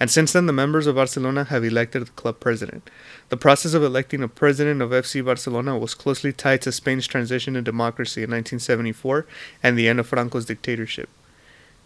And 0.03 0.11
since 0.11 0.33
then, 0.33 0.47
the 0.47 0.51
members 0.51 0.85
of 0.85 0.95
Barcelona 0.95 1.45
have 1.45 1.63
elected 1.63 2.05
the 2.05 2.11
club 2.11 2.41
president. 2.41 2.89
The 3.29 3.37
process 3.37 3.73
of 3.73 3.83
electing 3.83 4.21
a 4.21 4.27
president 4.27 4.81
of 4.81 4.89
FC 4.89 5.23
Barcelona 5.23 5.77
was 5.77 5.93
closely 5.93 6.33
tied 6.33 6.61
to 6.63 6.73
Spain's 6.73 7.07
transition 7.07 7.53
to 7.53 7.61
democracy 7.61 8.19
in 8.21 8.29
1974 8.31 9.25
and 9.63 9.77
the 9.77 9.87
end 9.87 10.01
of 10.01 10.07
Franco's 10.07 10.43
dictatorship. 10.43 11.07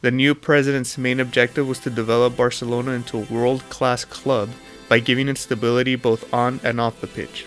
The 0.01 0.09
new 0.09 0.33
president's 0.33 0.97
main 0.97 1.19
objective 1.19 1.67
was 1.67 1.77
to 1.81 1.91
develop 1.91 2.35
Barcelona 2.35 2.93
into 2.93 3.19
a 3.19 3.31
world 3.31 3.61
class 3.69 4.03
club 4.03 4.49
by 4.89 4.97
giving 4.97 5.29
it 5.29 5.37
stability 5.37 5.95
both 5.95 6.33
on 6.33 6.59
and 6.63 6.81
off 6.81 7.01
the 7.01 7.05
pitch. 7.05 7.45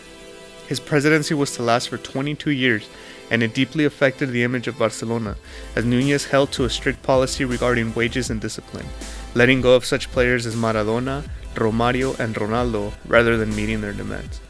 His 0.69 0.79
presidency 0.79 1.35
was 1.35 1.53
to 1.57 1.65
last 1.65 1.89
for 1.89 1.99
22 1.99 2.53
years 2.53 2.89
and 3.29 3.43
it 3.43 3.55
deeply 3.55 3.85
affected 3.85 4.31
the 4.31 4.43
image 4.43 4.67
of 4.69 4.79
Barcelona, 4.79 5.37
as 5.75 5.85
Nunez 5.85 6.27
held 6.27 6.53
to 6.53 6.65
a 6.65 6.71
strict 6.71 7.03
policy 7.03 7.45
regarding 7.45 7.95
wages 7.95 8.29
and 8.29 8.41
discipline, 8.41 8.87
letting 9.35 9.61
go 9.61 9.75
of 9.75 9.85
such 9.85 10.11
players 10.11 10.47
as 10.47 10.57
Maradona, 10.57 11.25
Romario, 11.55 12.19
and 12.19 12.35
Ronaldo 12.35 12.93
rather 13.07 13.37
than 13.37 13.55
meeting 13.55 13.81
their 13.81 13.93
demands. 13.93 14.41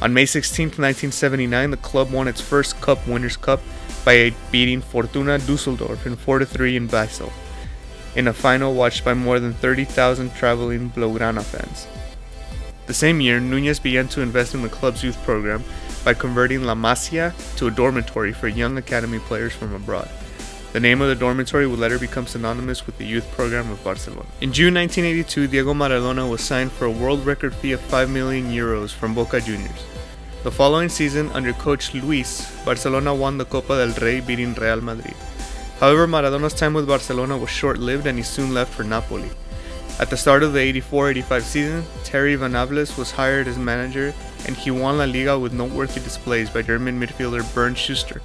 On 0.00 0.14
May 0.14 0.26
16, 0.26 0.66
1979, 0.66 1.70
the 1.72 1.76
club 1.78 2.12
won 2.12 2.28
its 2.28 2.40
first 2.40 2.80
Cup 2.80 3.04
Winners' 3.08 3.36
Cup 3.36 3.60
by 4.04 4.32
beating 4.52 4.80
Fortuna 4.80 5.38
Dusseldorf 5.38 6.06
in 6.06 6.14
4 6.14 6.44
3 6.44 6.76
in 6.76 6.86
Basel, 6.86 7.32
in 8.14 8.28
a 8.28 8.32
final 8.32 8.74
watched 8.74 9.04
by 9.04 9.12
more 9.12 9.40
than 9.40 9.54
30,000 9.54 10.32
traveling 10.34 10.90
Blaugrana 10.90 11.42
fans. 11.42 11.88
The 12.86 12.94
same 12.94 13.20
year, 13.20 13.38
Nunez 13.38 13.80
began 13.80 14.08
to 14.08 14.22
invest 14.22 14.54
in 14.54 14.62
the 14.62 14.68
club's 14.68 15.02
youth 15.02 15.22
program 15.24 15.62
by 16.04 16.14
converting 16.14 16.62
La 16.62 16.74
Masia 16.74 17.34
to 17.56 17.66
a 17.66 17.70
dormitory 17.70 18.32
for 18.32 18.48
young 18.48 18.78
academy 18.78 19.18
players 19.18 19.52
from 19.52 19.74
abroad. 19.74 20.08
The 20.70 20.80
name 20.80 21.00
of 21.00 21.08
the 21.08 21.14
dormitory 21.14 21.66
would 21.66 21.78
later 21.78 21.98
become 21.98 22.26
synonymous 22.26 22.84
with 22.84 22.98
the 22.98 23.06
youth 23.06 23.30
program 23.32 23.70
of 23.70 23.82
Barcelona. 23.82 24.26
In 24.42 24.52
June 24.52 24.74
1982, 24.74 25.46
Diego 25.46 25.72
Maradona 25.72 26.28
was 26.28 26.42
signed 26.42 26.70
for 26.70 26.84
a 26.84 26.90
world 26.90 27.24
record 27.24 27.54
fee 27.54 27.72
of 27.72 27.80
5 27.80 28.10
million 28.10 28.52
euros 28.52 28.90
from 28.90 29.14
Boca 29.14 29.40
Juniors. 29.40 29.82
The 30.44 30.52
following 30.52 30.90
season, 30.90 31.30
under 31.30 31.54
coach 31.54 31.94
Luis, 31.94 32.54
Barcelona 32.66 33.14
won 33.14 33.38
the 33.38 33.46
Copa 33.46 33.76
del 33.78 33.94
Rey 33.94 34.20
beating 34.20 34.52
Real 34.54 34.82
Madrid. 34.82 35.16
However, 35.80 36.06
Maradona's 36.06 36.52
time 36.52 36.74
with 36.74 36.86
Barcelona 36.86 37.38
was 37.38 37.48
short 37.48 37.78
lived 37.78 38.06
and 38.06 38.18
he 38.18 38.22
soon 38.22 38.52
left 38.52 38.74
for 38.74 38.84
Napoli. 38.84 39.30
At 39.98 40.10
the 40.10 40.16
start 40.18 40.42
of 40.42 40.52
the 40.52 40.60
84 40.60 41.10
85 41.10 41.44
season, 41.44 41.84
Terry 42.04 42.34
Van 42.36 42.52
Venables 42.52 42.98
was 42.98 43.10
hired 43.10 43.48
as 43.48 43.56
manager 43.56 44.12
and 44.46 44.54
he 44.54 44.70
won 44.70 44.98
La 44.98 45.04
Liga 45.04 45.38
with 45.38 45.54
noteworthy 45.54 46.00
displays 46.00 46.50
by 46.50 46.60
German 46.60 47.00
midfielder 47.00 47.42
Bernd 47.54 47.78
Schuster. 47.78 48.20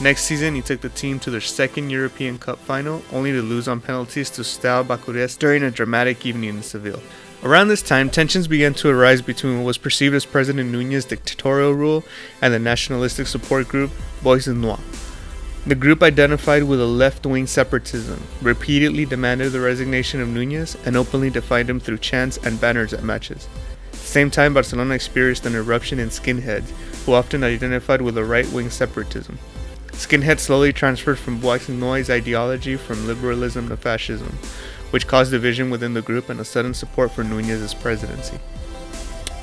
Next 0.00 0.24
season, 0.24 0.54
he 0.54 0.62
took 0.62 0.80
the 0.80 0.88
team 0.88 1.20
to 1.20 1.30
their 1.30 1.40
second 1.40 1.90
European 1.90 2.38
Cup 2.38 2.58
final, 2.58 3.02
only 3.12 3.30
to 3.32 3.42
lose 3.42 3.68
on 3.68 3.80
penalties 3.80 4.30
to 4.30 4.42
Steaua 4.42 4.82
Bucharest 4.82 5.38
during 5.38 5.62
a 5.62 5.70
dramatic 5.70 6.26
evening 6.26 6.56
in 6.56 6.62
Seville. 6.62 7.02
Around 7.44 7.68
this 7.68 7.82
time, 7.82 8.08
tensions 8.08 8.48
began 8.48 8.72
to 8.74 8.88
arise 8.88 9.20
between 9.20 9.58
what 9.58 9.66
was 9.66 9.78
perceived 9.78 10.14
as 10.14 10.24
President 10.24 10.70
Nunez's 10.70 11.04
dictatorial 11.04 11.74
rule 11.74 12.04
and 12.40 12.54
the 12.54 12.58
nationalistic 12.58 13.26
support 13.26 13.68
group 13.68 13.90
Boys 14.22 14.46
Noirs. 14.48 14.80
The 15.66 15.74
group 15.76 16.02
identified 16.02 16.64
with 16.64 16.80
a 16.80 16.86
left 16.86 17.24
wing 17.24 17.46
separatism, 17.46 18.20
repeatedly 18.42 19.04
demanded 19.04 19.50
the 19.50 19.60
resignation 19.60 20.20
of 20.20 20.28
Nunez, 20.28 20.76
and 20.84 20.96
openly 20.96 21.30
defied 21.30 21.70
him 21.70 21.78
through 21.78 21.98
chants 21.98 22.36
and 22.38 22.60
banners 22.60 22.92
at 22.92 23.04
matches. 23.04 23.48
Same 23.92 24.30
time, 24.30 24.54
Barcelona 24.54 24.94
experienced 24.94 25.46
an 25.46 25.54
eruption 25.54 26.00
in 26.00 26.08
skinheads, 26.08 26.68
who 27.04 27.12
often 27.12 27.44
identified 27.44 28.02
with 28.02 28.18
a 28.18 28.24
right 28.24 28.50
wing 28.50 28.70
separatism. 28.70 29.38
Skinheads 29.92 30.40
slowly 30.40 30.72
transferred 30.72 31.18
from 31.18 31.38
Bois 31.38 31.60
Noirs' 31.68 32.10
ideology 32.10 32.76
from 32.76 33.06
liberalism 33.06 33.68
to 33.68 33.76
fascism, 33.76 34.38
which 34.90 35.06
caused 35.06 35.30
division 35.30 35.70
within 35.70 35.94
the 35.94 36.02
group 36.02 36.28
and 36.28 36.40
a 36.40 36.44
sudden 36.44 36.74
support 36.74 37.12
for 37.12 37.24
Nunez's 37.24 37.74
presidency. 37.74 38.38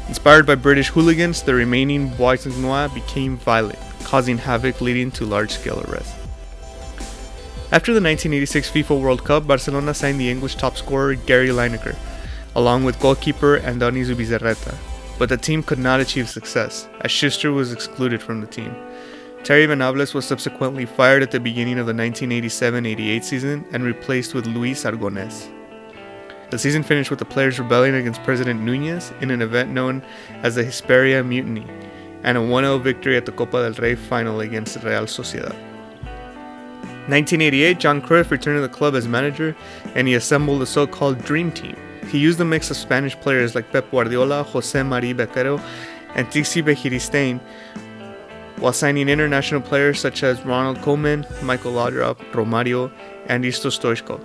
Inspired 0.07 0.45
by 0.45 0.55
British 0.55 0.89
hooligans, 0.89 1.43
the 1.43 1.53
remaining 1.53 2.09
Bois 2.09 2.37
became 2.87 3.37
violent 3.37 3.79
causing 4.09 4.39
havoc 4.39 4.81
leading 4.81 5.11
to 5.11 5.23
large-scale 5.23 5.83
arrests. 5.87 6.15
After 7.71 7.93
the 7.93 8.01
1986 8.01 8.71
FIFA 8.71 8.99
World 8.99 9.23
Cup, 9.23 9.45
Barcelona 9.45 9.93
signed 9.93 10.19
the 10.19 10.31
English 10.31 10.55
top 10.55 10.77
scorer 10.77 11.13
Gary 11.13 11.49
Lineker, 11.49 11.95
along 12.55 12.83
with 12.83 12.99
goalkeeper 12.99 13.59
Andoni 13.59 14.03
Zubizarreta, 14.03 14.75
but 15.19 15.29
the 15.29 15.37
team 15.37 15.61
could 15.61 15.77
not 15.77 15.99
achieve 15.99 16.27
success, 16.27 16.87
as 17.01 17.11
Schuster 17.11 17.51
was 17.51 17.71
excluded 17.71 18.19
from 18.19 18.41
the 18.41 18.47
team. 18.47 18.75
Terry 19.49 19.65
Venables 19.65 20.13
was 20.13 20.25
subsequently 20.25 20.85
fired 20.85 21.23
at 21.23 21.31
the 21.31 21.39
beginning 21.39 21.79
of 21.79 21.87
the 21.87 21.93
1987-88 21.93 23.23
season 23.23 23.65
and 23.71 23.83
replaced 23.83 24.35
with 24.35 24.45
Luis 24.45 24.83
Aragonés. 24.83 25.49
The 26.51 26.59
season 26.59 26.83
finished 26.83 27.09
with 27.09 27.17
the 27.17 27.25
players 27.25 27.57
rebelling 27.57 27.95
against 27.95 28.21
President 28.21 28.61
Nunez 28.61 29.11
in 29.21 29.31
an 29.31 29.41
event 29.41 29.71
known 29.71 30.03
as 30.43 30.53
the 30.53 30.63
Hesperia 30.63 31.23
Mutiny, 31.23 31.65
and 32.21 32.37
a 32.37 32.43
1 32.43 32.63
0 32.63 32.77
victory 32.77 33.17
at 33.17 33.25
the 33.25 33.31
Copa 33.31 33.63
del 33.63 33.73
Rey 33.83 33.95
final 33.95 34.39
against 34.39 34.83
Real 34.83 35.07
Sociedad. 35.07 35.57
1988, 37.09 37.79
John 37.79 38.03
Cruyff 38.03 38.29
returned 38.29 38.57
to 38.57 38.61
the 38.61 38.69
club 38.69 38.93
as 38.93 39.07
manager 39.07 39.55
and 39.95 40.07
he 40.07 40.13
assembled 40.13 40.61
a 40.61 40.67
so 40.67 40.85
called 40.85 41.25
Dream 41.25 41.51
Team. 41.51 41.75
He 42.07 42.19
used 42.19 42.39
a 42.39 42.45
mix 42.45 42.69
of 42.69 42.77
Spanish 42.77 43.19
players 43.19 43.55
like 43.55 43.71
Pep 43.71 43.89
Guardiola, 43.89 44.43
Jose 44.43 44.83
Mari 44.83 45.15
Bakero, 45.15 45.59
and 46.13 46.27
Txiki 46.27 46.61
Begiristain, 46.63 47.39
while 48.59 48.73
signing 48.73 49.09
international 49.09 49.61
players 49.61 49.99
such 49.99 50.23
as 50.23 50.43
Ronald 50.45 50.77
Koeman, 50.79 51.25
Michael 51.41 51.73
Laudrup, 51.73 52.17
Romario, 52.31 52.91
and 53.27 53.43
Hristo 53.43 53.69
Stoichkov. 53.69 54.21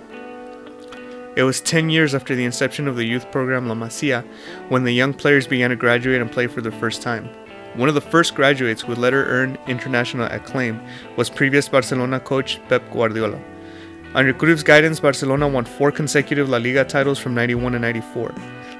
It 1.35 1.43
was 1.43 1.59
10 1.61 1.89
years 1.89 2.15
after 2.15 2.35
the 2.35 2.45
inception 2.45 2.87
of 2.87 2.95
the 2.95 3.05
youth 3.05 3.29
program 3.31 3.67
La 3.67 3.75
Masia 3.75 4.25
when 4.69 4.83
the 4.83 4.91
young 4.93 5.13
players 5.13 5.47
began 5.47 5.69
to 5.69 5.75
graduate 5.75 6.21
and 6.21 6.31
play 6.31 6.47
for 6.47 6.61
the 6.61 6.71
first 6.71 7.01
time. 7.01 7.29
One 7.75 7.89
of 7.89 7.95
the 7.95 8.01
first 8.01 8.35
graduates 8.35 8.81
who 8.81 8.89
would 8.89 8.97
later 8.97 9.25
earn 9.25 9.57
international 9.67 10.27
acclaim 10.27 10.79
was 11.17 11.29
previous 11.29 11.67
Barcelona 11.67 12.21
coach 12.21 12.59
Pep 12.69 12.89
Guardiola. 12.91 13.37
Under 14.13 14.33
Cruyff's 14.33 14.63
guidance, 14.63 15.01
Barcelona 15.01 15.45
won 15.45 15.65
four 15.65 15.91
consecutive 15.91 16.47
La 16.47 16.57
Liga 16.57 16.85
titles 16.85 17.19
from 17.19 17.35
91 17.35 17.73
to 17.73 17.79
94. 17.79 18.33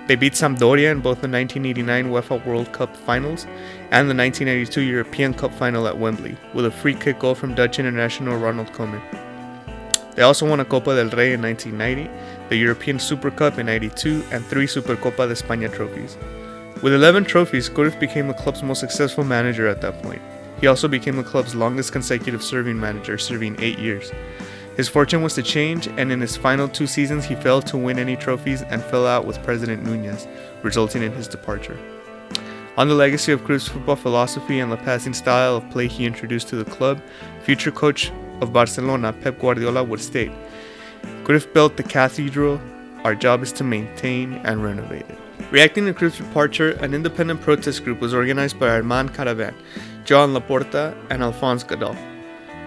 They 0.07 0.15
beat 0.15 0.33
Sampdoria 0.33 0.91
in 0.91 0.99
both 0.99 1.21
the 1.21 1.27
1989 1.27 2.11
UEFA 2.11 2.45
World 2.45 2.71
Cup 2.71 2.95
finals 2.95 3.45
and 3.91 4.07
the 4.07 4.13
1992 4.13 4.81
European 4.81 5.33
Cup 5.33 5.51
final 5.51 5.87
at 5.87 5.97
Wembley, 5.97 6.37
with 6.53 6.67
a 6.67 6.71
free 6.71 6.93
kick 6.93 7.17
goal 7.17 7.33
from 7.33 7.55
Dutch 7.55 7.79
international 7.79 8.37
Ronald 8.37 8.71
Koeman. 8.71 9.01
They 10.15 10.21
also 10.21 10.47
won 10.47 10.59
a 10.59 10.65
Copa 10.65 10.95
del 10.95 11.09
Rey 11.09 11.33
in 11.33 11.41
1990, 11.41 12.09
the 12.49 12.55
European 12.55 12.99
Super 12.99 13.31
Cup 13.31 13.57
in 13.57 13.65
92, 13.65 14.23
and 14.31 14.45
three 14.45 14.67
Supercopa 14.67 15.27
de 15.27 15.33
España 15.33 15.73
trophies. 15.73 16.17
With 16.83 16.93
11 16.93 17.25
trophies, 17.25 17.67
Cruyff 17.67 17.99
became 17.99 18.27
the 18.27 18.33
club's 18.35 18.61
most 18.61 18.79
successful 18.81 19.23
manager 19.23 19.67
at 19.67 19.81
that 19.81 20.01
point. 20.03 20.21
He 20.61 20.67
also 20.67 20.87
became 20.87 21.17
the 21.17 21.23
club's 21.23 21.55
longest 21.55 21.91
consecutive 21.91 22.43
serving 22.43 22.79
manager, 22.79 23.17
serving 23.17 23.57
eight 23.59 23.79
years. 23.79 24.11
His 24.75 24.89
fortune 24.89 25.21
was 25.21 25.35
to 25.35 25.43
change, 25.43 25.87
and 25.87 26.11
in 26.11 26.19
his 26.19 26.35
final 26.35 26.67
two 26.67 26.87
seasons, 26.87 27.25
he 27.25 27.35
failed 27.35 27.65
to 27.67 27.77
win 27.77 27.97
any 27.97 28.15
trophies 28.15 28.61
and 28.61 28.83
fell 28.83 29.07
out 29.07 29.25
with 29.25 29.41
President 29.43 29.83
Nunez, 29.83 30.27
resulting 30.63 31.01
in 31.01 31.13
his 31.13 31.27
departure. 31.27 31.77
On 32.77 32.89
the 32.89 32.95
legacy 32.95 33.31
of 33.31 33.41
Cruyff's 33.41 33.69
football 33.69 33.95
philosophy 33.95 34.59
and 34.59 34.69
the 34.69 34.77
passing 34.77 35.13
style 35.13 35.55
of 35.55 35.69
play 35.69 35.87
he 35.87 36.05
introduced 36.05 36.49
to 36.49 36.57
the 36.57 36.69
club, 36.69 37.01
future 37.43 37.71
coach 37.71 38.11
of 38.41 38.51
Barcelona, 38.51 39.13
Pep 39.13 39.39
Guardiola, 39.39 39.81
would 39.81 40.01
state 40.01 40.31
Cruyff 41.23 41.51
built 41.53 41.77
the 41.77 41.83
cathedral, 41.83 42.59
our 43.03 43.15
job 43.15 43.43
is 43.43 43.51
to 43.53 43.63
maintain 43.63 44.33
and 44.43 44.63
renovate 44.63 45.09
it. 45.09 45.17
Reacting 45.51 45.85
to 45.85 45.93
Cruyff's 45.93 46.17
departure, 46.17 46.71
an 46.81 46.93
independent 46.93 47.41
protest 47.41 47.83
group 47.83 48.01
was 48.01 48.13
organized 48.13 48.59
by 48.59 48.69
Armand 48.69 49.13
Carabén, 49.13 49.53
Joan 50.03 50.33
Laporta, 50.33 50.95
and 51.09 51.23
Alphonse 51.23 51.63
Gadol. 51.63 51.95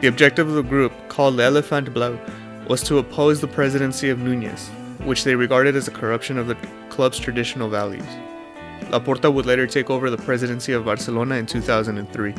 The 0.00 0.06
objective 0.06 0.46
of 0.46 0.54
the 0.54 0.62
group, 0.62 0.92
called 1.08 1.36
the 1.36 1.42
Elefant 1.42 1.92
Blau, 1.92 2.16
was 2.68 2.84
to 2.84 2.98
oppose 2.98 3.40
the 3.40 3.48
presidency 3.48 4.10
of 4.10 4.20
Nunez, 4.20 4.68
which 5.02 5.24
they 5.24 5.34
regarded 5.34 5.74
as 5.74 5.88
a 5.88 5.90
corruption 5.90 6.38
of 6.38 6.46
the 6.46 6.56
club's 6.88 7.18
traditional 7.18 7.68
values. 7.68 8.06
Laporta 8.92 9.32
would 9.32 9.44
later 9.44 9.66
take 9.66 9.90
over 9.90 10.08
the 10.08 10.16
presidency 10.16 10.72
of 10.72 10.84
Barcelona 10.84 11.34
in 11.34 11.46
2003. 11.46 12.32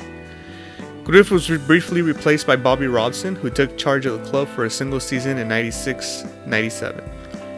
Cruyff 1.03 1.31
was 1.31 1.49
re- 1.49 1.57
briefly 1.57 2.01
replaced 2.01 2.47
by 2.47 2.55
Bobby 2.55 2.87
Robson, 2.87 3.35
who 3.35 3.49
took 3.49 3.77
charge 3.77 4.05
of 4.05 4.23
the 4.23 4.29
club 4.29 4.47
for 4.47 4.63
a 4.63 4.69
single 4.69 5.01
season 5.01 5.37
in 5.37 5.49
96 5.49 6.23
97. 6.45 7.03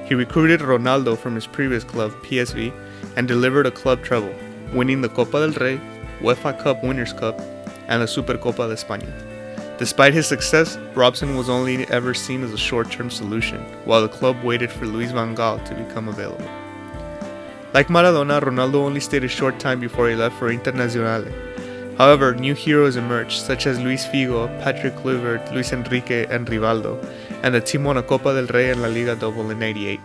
He 0.07 0.15
recruited 0.15 0.61
Ronaldo 0.61 1.15
from 1.15 1.35
his 1.35 1.45
previous 1.45 1.83
club, 1.83 2.11
PSV, 2.23 2.73
and 3.17 3.27
delivered 3.27 3.67
a 3.67 3.71
club 3.71 4.03
treble, 4.03 4.33
winning 4.73 5.01
the 5.01 5.09
Copa 5.09 5.47
del 5.47 5.51
Rey, 5.59 5.79
UEFA 6.21 6.59
Cup 6.59 6.83
Winners' 6.83 7.13
Cup, 7.13 7.39
and 7.87 8.01
the 8.01 8.07
Supercopa 8.07 8.67
de 8.67 8.73
España. 8.73 9.30
Despite 9.81 10.13
his 10.13 10.27
success, 10.27 10.77
Robson 10.93 11.35
was 11.35 11.49
only 11.49 11.87
ever 11.87 12.13
seen 12.13 12.43
as 12.43 12.53
a 12.53 12.57
short 12.69 12.91
term 12.91 13.09
solution, 13.09 13.61
while 13.83 14.03
the 14.03 14.15
club 14.15 14.37
waited 14.43 14.69
for 14.69 14.85
Louis 14.85 15.11
van 15.11 15.35
Gaal 15.35 15.57
to 15.65 15.73
become 15.73 16.07
available. 16.07 16.47
Like 17.73 17.87
Maradona, 17.87 18.39
Ronaldo 18.39 18.75
only 18.75 18.99
stayed 18.99 19.23
a 19.23 19.27
short 19.27 19.57
time 19.59 19.79
before 19.79 20.07
he 20.07 20.13
left 20.13 20.37
for 20.37 20.53
Internazionale. 20.53 21.33
However, 21.97 22.35
new 22.35 22.53
heroes 22.53 22.95
emerged, 22.95 23.41
such 23.41 23.65
as 23.65 23.79
Luis 23.79 24.05
Figo, 24.05 24.45
Patrick 24.61 24.93
Kluivert, 24.97 25.51
Luis 25.51 25.73
Enrique, 25.73 26.27
and 26.27 26.45
Rivaldo, 26.45 27.03
and 27.41 27.55
the 27.55 27.59
team 27.59 27.83
won 27.83 27.97
a 27.97 28.03
Copa 28.03 28.35
del 28.35 28.53
Rey 28.53 28.69
and 28.69 28.83
La 28.83 28.87
Liga 28.87 29.15
double 29.15 29.49
in 29.49 29.57
98. 29.57 29.99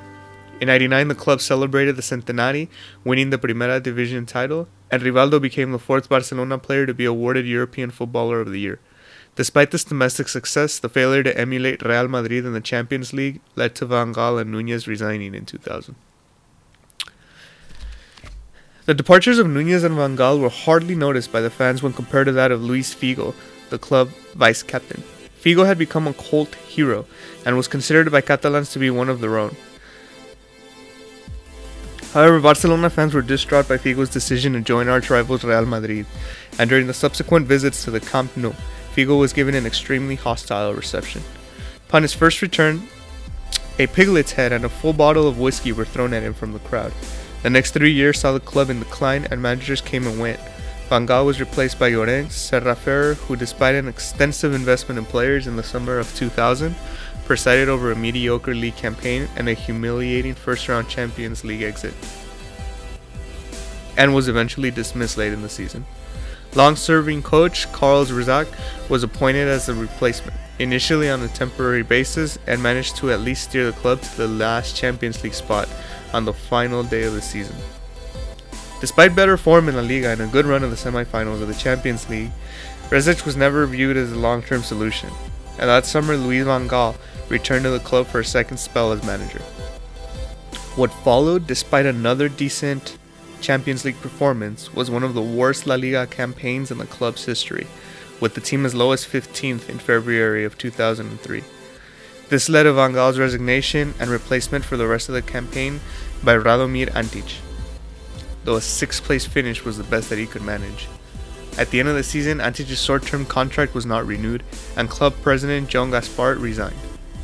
In 0.62 0.68
99, 0.68 1.09
the 1.09 1.14
club 1.14 1.42
celebrated 1.42 1.97
the 1.97 2.09
Centenary, 2.11 2.71
winning 3.04 3.28
the 3.28 3.37
Primera 3.37 3.83
Division 3.83 4.25
title, 4.25 4.68
and 4.90 5.02
Rivaldo 5.02 5.38
became 5.38 5.73
the 5.73 5.78
fourth 5.78 6.09
Barcelona 6.09 6.56
player 6.56 6.87
to 6.87 6.95
be 6.95 7.04
awarded 7.04 7.47
European 7.47 7.90
Footballer 7.90 8.40
of 8.40 8.50
the 8.50 8.61
Year. 8.61 8.80
Despite 9.37 9.71
this 9.71 9.85
domestic 9.85 10.28
success, 10.28 10.78
the 10.78 10.88
failure 10.88 11.23
to 11.23 11.38
emulate 11.38 11.83
Real 11.83 12.09
Madrid 12.09 12.47
in 12.47 12.55
the 12.55 12.61
Champions 12.61 13.12
League 13.12 13.40
led 13.55 13.75
to 13.75 13.85
Van 13.85 14.14
Gaal 14.14 14.40
and 14.40 14.50
Nunez 14.50 14.88
resigning 14.88 15.35
in 15.35 15.45
2000. 15.45 15.95
The 18.87 18.95
departures 18.95 19.38
of 19.38 19.47
Nunez 19.47 19.85
and 19.85 19.95
Van 19.95 20.16
Gaal 20.16 20.40
were 20.40 20.49
hardly 20.49 20.95
noticed 20.95 21.33
by 21.33 21.43
the 21.43 21.50
fans 21.50 21.83
when 21.83 21.93
compared 21.93 22.28
to 22.28 22.33
that 22.33 22.50
of 22.50 22.62
Luis 22.62 22.95
Figo, 22.95 23.35
the 23.69 23.78
club 23.78 24.09
vice 24.35 24.62
captain. 24.62 25.02
Figo 25.38 25.66
had 25.66 25.76
become 25.76 26.07
a 26.07 26.14
cult 26.14 26.55
hero 26.55 27.05
and 27.45 27.59
was 27.59 27.69
considered 27.69 28.11
by 28.11 28.23
Catalans 28.23 28.73
to 28.73 28.78
be 28.78 28.88
one 28.88 29.11
of 29.11 29.21
their 29.21 29.37
own. 29.37 29.55
However, 32.14 32.40
Barcelona 32.40 32.88
fans 32.88 33.12
were 33.12 33.21
distraught 33.21 33.69
by 33.69 33.76
Figo's 33.76 34.09
decision 34.09 34.55
to 34.55 34.62
join 34.62 34.88
arch 34.88 35.11
rivals 35.11 35.45
Real 35.45 35.66
Madrid, 35.66 36.07
and 36.59 36.71
during 36.71 36.87
the 36.87 36.95
subsequent 36.95 37.47
visits 37.47 37.85
to 37.85 37.90
the 37.90 38.00
Camp 38.00 38.35
Nou, 38.37 38.55
Figo 38.97 39.19
was 39.19 39.35
given 39.35 39.55
an 39.55 39.67
extremely 39.67 40.15
hostile 40.15 40.73
reception. 40.73 41.21
Upon 41.87 42.00
his 42.00 42.15
first 42.15 42.41
return, 42.41 42.88
a 43.79 43.87
piglet's 43.88 44.33
head 44.33 44.53
and 44.53 44.65
a 44.65 44.71
full 44.71 44.95
bottle 44.95 45.29
of 45.29 45.38
whiskey 45.38 45.71
were 45.71 45.85
thrown 45.85 46.15
at 46.15 46.23
him 46.23 46.33
from 46.33 46.55
the 46.55 46.61
crowd. 46.61 46.95
The 47.43 47.50
next 47.50 47.73
three 47.73 47.93
years 47.93 48.19
saw 48.19 48.33
the 48.33 48.41
club 48.41 48.71
in 48.71 48.79
decline 48.79 49.26
and 49.31 49.43
managers 49.43 49.83
came 49.83 50.07
and 50.07 50.19
went. 50.19 50.41
Van 50.88 51.07
Gaal 51.07 51.26
was 51.26 51.41
replaced 51.41 51.79
by 51.79 51.91
Llorenç 51.91 52.31
Serra 52.31 52.75
Ferrer, 52.75 53.15
who, 53.15 53.37
despite 53.37 53.75
an 53.75 53.87
extensive 53.87 54.55
investment 54.55 54.99
in 54.99 55.05
players 55.05 55.47
in 55.47 55.57
the 55.57 55.62
summer 55.62 55.99
of 55.99 56.15
2000, 56.17 56.75
presided 57.26 57.69
over 57.69 57.93
a 57.93 57.97
mediocre 57.97 58.55
league 58.55 58.76
campaign 58.76 59.29
and 59.37 59.47
a 59.47 59.53
humiliating 59.53 60.35
first 60.35 60.69
round 60.71 60.88
Champions 60.88 61.45
League 61.45 61.62
exit, 61.62 61.93
and 63.99 64.15
was 64.15 64.29
eventually 64.29 64.71
dismissed 64.71 65.19
late 65.19 65.35
in 65.35 65.43
the 65.43 65.50
season. 65.50 65.85
Long 66.56 66.75
serving 66.75 67.22
coach 67.22 67.71
Carlos 67.71 68.10
Rexach 68.10 68.49
was 68.88 69.02
appointed 69.02 69.47
as 69.47 69.66
the 69.66 69.75
replacement, 69.75 70.38
initially 70.58 71.10
on 71.10 71.21
a 71.21 71.28
temporary 71.28 71.82
basis, 71.82 72.38
and 72.47 72.62
managed 72.62 72.97
to 72.97 73.12
at 73.12 73.21
least 73.21 73.50
steer 73.50 73.66
the 73.66 73.76
club 73.76 74.00
to 74.00 74.16
the 74.16 74.26
last 74.26 74.75
Champions 74.75 75.23
League 75.23 75.34
spot 75.34 75.69
on 76.14 76.25
the 76.25 76.32
final 76.32 76.82
day 76.82 77.02
of 77.02 77.12
the 77.12 77.21
season. 77.21 77.54
Despite 78.80 79.14
better 79.14 79.36
form 79.36 79.69
in 79.69 79.76
La 79.76 79.82
Liga 79.82 80.08
and 80.08 80.23
a 80.23 80.26
good 80.28 80.47
run 80.47 80.64
of 80.64 80.71
the 80.71 80.76
semifinals 80.76 81.42
of 81.42 81.49
the 81.49 81.54
Champions 81.54 82.08
League, 82.08 82.30
Rexach 82.88 83.26
was 83.26 83.36
never 83.36 83.66
viewed 83.66 83.99
as 83.99 84.12
a 84.12 84.19
long 84.19 84.42
term 84.42 84.62
solution, 84.62 85.10
and 85.58 85.69
that 85.69 85.84
summer 85.84 86.16
Louis 86.16 86.40
van 86.40 86.71
Gaal 86.71 86.97
returned 87.28 87.64
to 87.64 87.71
the 87.71 87.80
club 87.80 88.06
for 88.06 88.21
a 88.21 88.25
second 88.25 88.56
spell 88.56 88.92
as 88.92 89.04
manager. 89.04 89.40
What 90.75 90.90
followed, 91.04 91.47
despite 91.47 91.84
another 91.84 92.30
decent 92.30 92.97
Champions 93.40 93.84
League 93.84 94.00
performance, 94.00 94.72
was 94.75 94.90
one 94.90 95.02
of 95.02 95.14
the 95.14 95.22
worst 95.22 95.66
La 95.66 95.75
Liga 95.75 96.06
campaigns 96.06 96.70
in 96.70 96.78
the 96.78 96.86
club's 96.86 97.25
history, 97.25 97.66
with 98.20 98.34
the 98.34 98.40
team 98.40 98.64
as 98.64 98.75
low 98.75 98.92
as 98.92 99.04
15th 99.04 99.68
in 99.68 99.78
February 99.78 100.44
of 100.44 100.58
2003. 100.58 101.44
This 102.28 102.49
led 102.49 102.64
to 102.64 102.72
Van 102.72 102.92
Gaal's 102.92 103.18
resignation 103.18 103.94
and 104.00 104.10
replacement 104.10 104.64
for 104.64 104.76
the 104.76 104.86
rest 104.86 105.08
of 105.08 105.14
the 105.14 105.22
campaign 105.22 105.80
by 106.25 106.36
Radomir 106.36 106.92
Antic, 106.94 107.36
though 108.44 108.56
a 108.56 108.60
sixth 108.60 109.04
place 109.04 109.25
finish 109.25 109.64
was 109.64 109.78
the 109.78 109.84
best 109.84 110.10
that 110.10 110.18
he 110.18 110.26
could 110.26 110.42
manage. 110.42 110.88
At 111.58 111.70
the 111.70 111.80
end 111.80 111.88
of 111.88 111.94
the 111.94 112.02
season, 112.02 112.40
Antic's 112.40 112.82
short 112.82 113.04
term 113.04 113.25
contract 113.25 113.75
was 113.75 113.86
not 113.86 114.06
renewed, 114.06 114.42
and 114.76 114.90
club 114.90 115.14
president 115.22 115.68
Joan 115.68 115.90
Gaspart 115.90 116.40
resigned, 116.40 116.76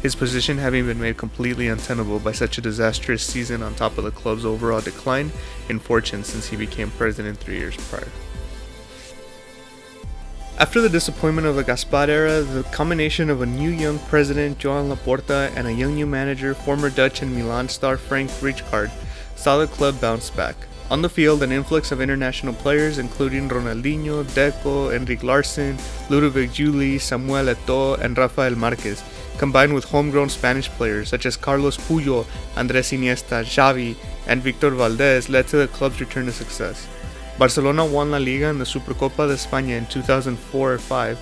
his 0.02 0.16
position 0.16 0.58
having 0.58 0.84
been 0.86 1.00
made 1.00 1.16
completely 1.16 1.68
untenable 1.68 2.18
by 2.18 2.32
such 2.32 2.58
a 2.58 2.60
disastrous 2.60 3.22
season 3.22 3.62
on 3.62 3.74
top 3.74 3.96
of 3.96 4.04
the 4.04 4.10
club's 4.10 4.44
overall 4.44 4.80
decline 4.80 5.30
in 5.68 5.78
fortune 5.78 6.24
since 6.24 6.48
he 6.48 6.56
became 6.56 6.90
president 6.90 7.38
three 7.38 7.58
years 7.58 7.76
prior. 7.88 8.08
After 10.58 10.80
the 10.80 10.88
disappointment 10.88 11.46
of 11.46 11.56
the 11.56 11.64
Gaspart 11.64 12.08
era, 12.08 12.42
the 12.42 12.62
combination 12.64 13.30
of 13.30 13.40
a 13.40 13.46
new 13.46 13.70
young 13.70 13.98
president, 14.00 14.58
Joan 14.58 14.90
Laporta, 14.90 15.50
and 15.56 15.66
a 15.66 15.72
young 15.72 15.94
new 15.94 16.06
manager, 16.06 16.54
former 16.54 16.90
Dutch 16.90 17.22
and 17.22 17.34
Milan 17.34 17.68
star 17.68 17.96
Frank 17.96 18.30
Rijkaard, 18.30 18.90
saw 19.34 19.56
the 19.56 19.66
club 19.66 20.00
bounce 20.00 20.30
back. 20.30 20.56
On 20.90 21.00
the 21.00 21.08
field, 21.08 21.42
an 21.42 21.52
influx 21.52 21.90
of 21.90 22.02
international 22.02 22.52
players, 22.52 22.98
including 22.98 23.48
Ronaldinho, 23.48 24.24
Deco, 24.24 24.92
Henrik 24.92 25.22
Larsson, 25.22 25.78
Ludovic 26.10 26.52
Giuly, 26.52 27.00
Samuel 27.00 27.46
Eto'o, 27.46 27.98
and 27.98 28.16
Rafael 28.18 28.54
Marquez, 28.54 29.02
combined 29.38 29.74
with 29.74 29.84
homegrown 29.84 30.28
Spanish 30.28 30.68
players 30.68 31.08
such 31.08 31.26
as 31.26 31.36
Carlos 31.36 31.76
Puyol, 31.76 32.26
Andres 32.56 32.90
Iniesta, 32.92 33.44
Xavi, 33.44 33.96
and 34.26 34.42
Victor 34.42 34.70
Valdés, 34.70 35.28
led 35.28 35.48
to 35.48 35.56
the 35.56 35.68
club's 35.68 36.00
return 36.00 36.26
to 36.26 36.32
success. 36.32 36.88
Barcelona 37.38 37.84
won 37.84 38.10
La 38.10 38.18
Liga 38.18 38.50
and 38.50 38.60
the 38.60 38.64
Supercopa 38.64 39.26
de 39.26 39.34
España 39.34 39.78
in 39.78 39.86
2004 39.86 40.78
5, 40.78 41.18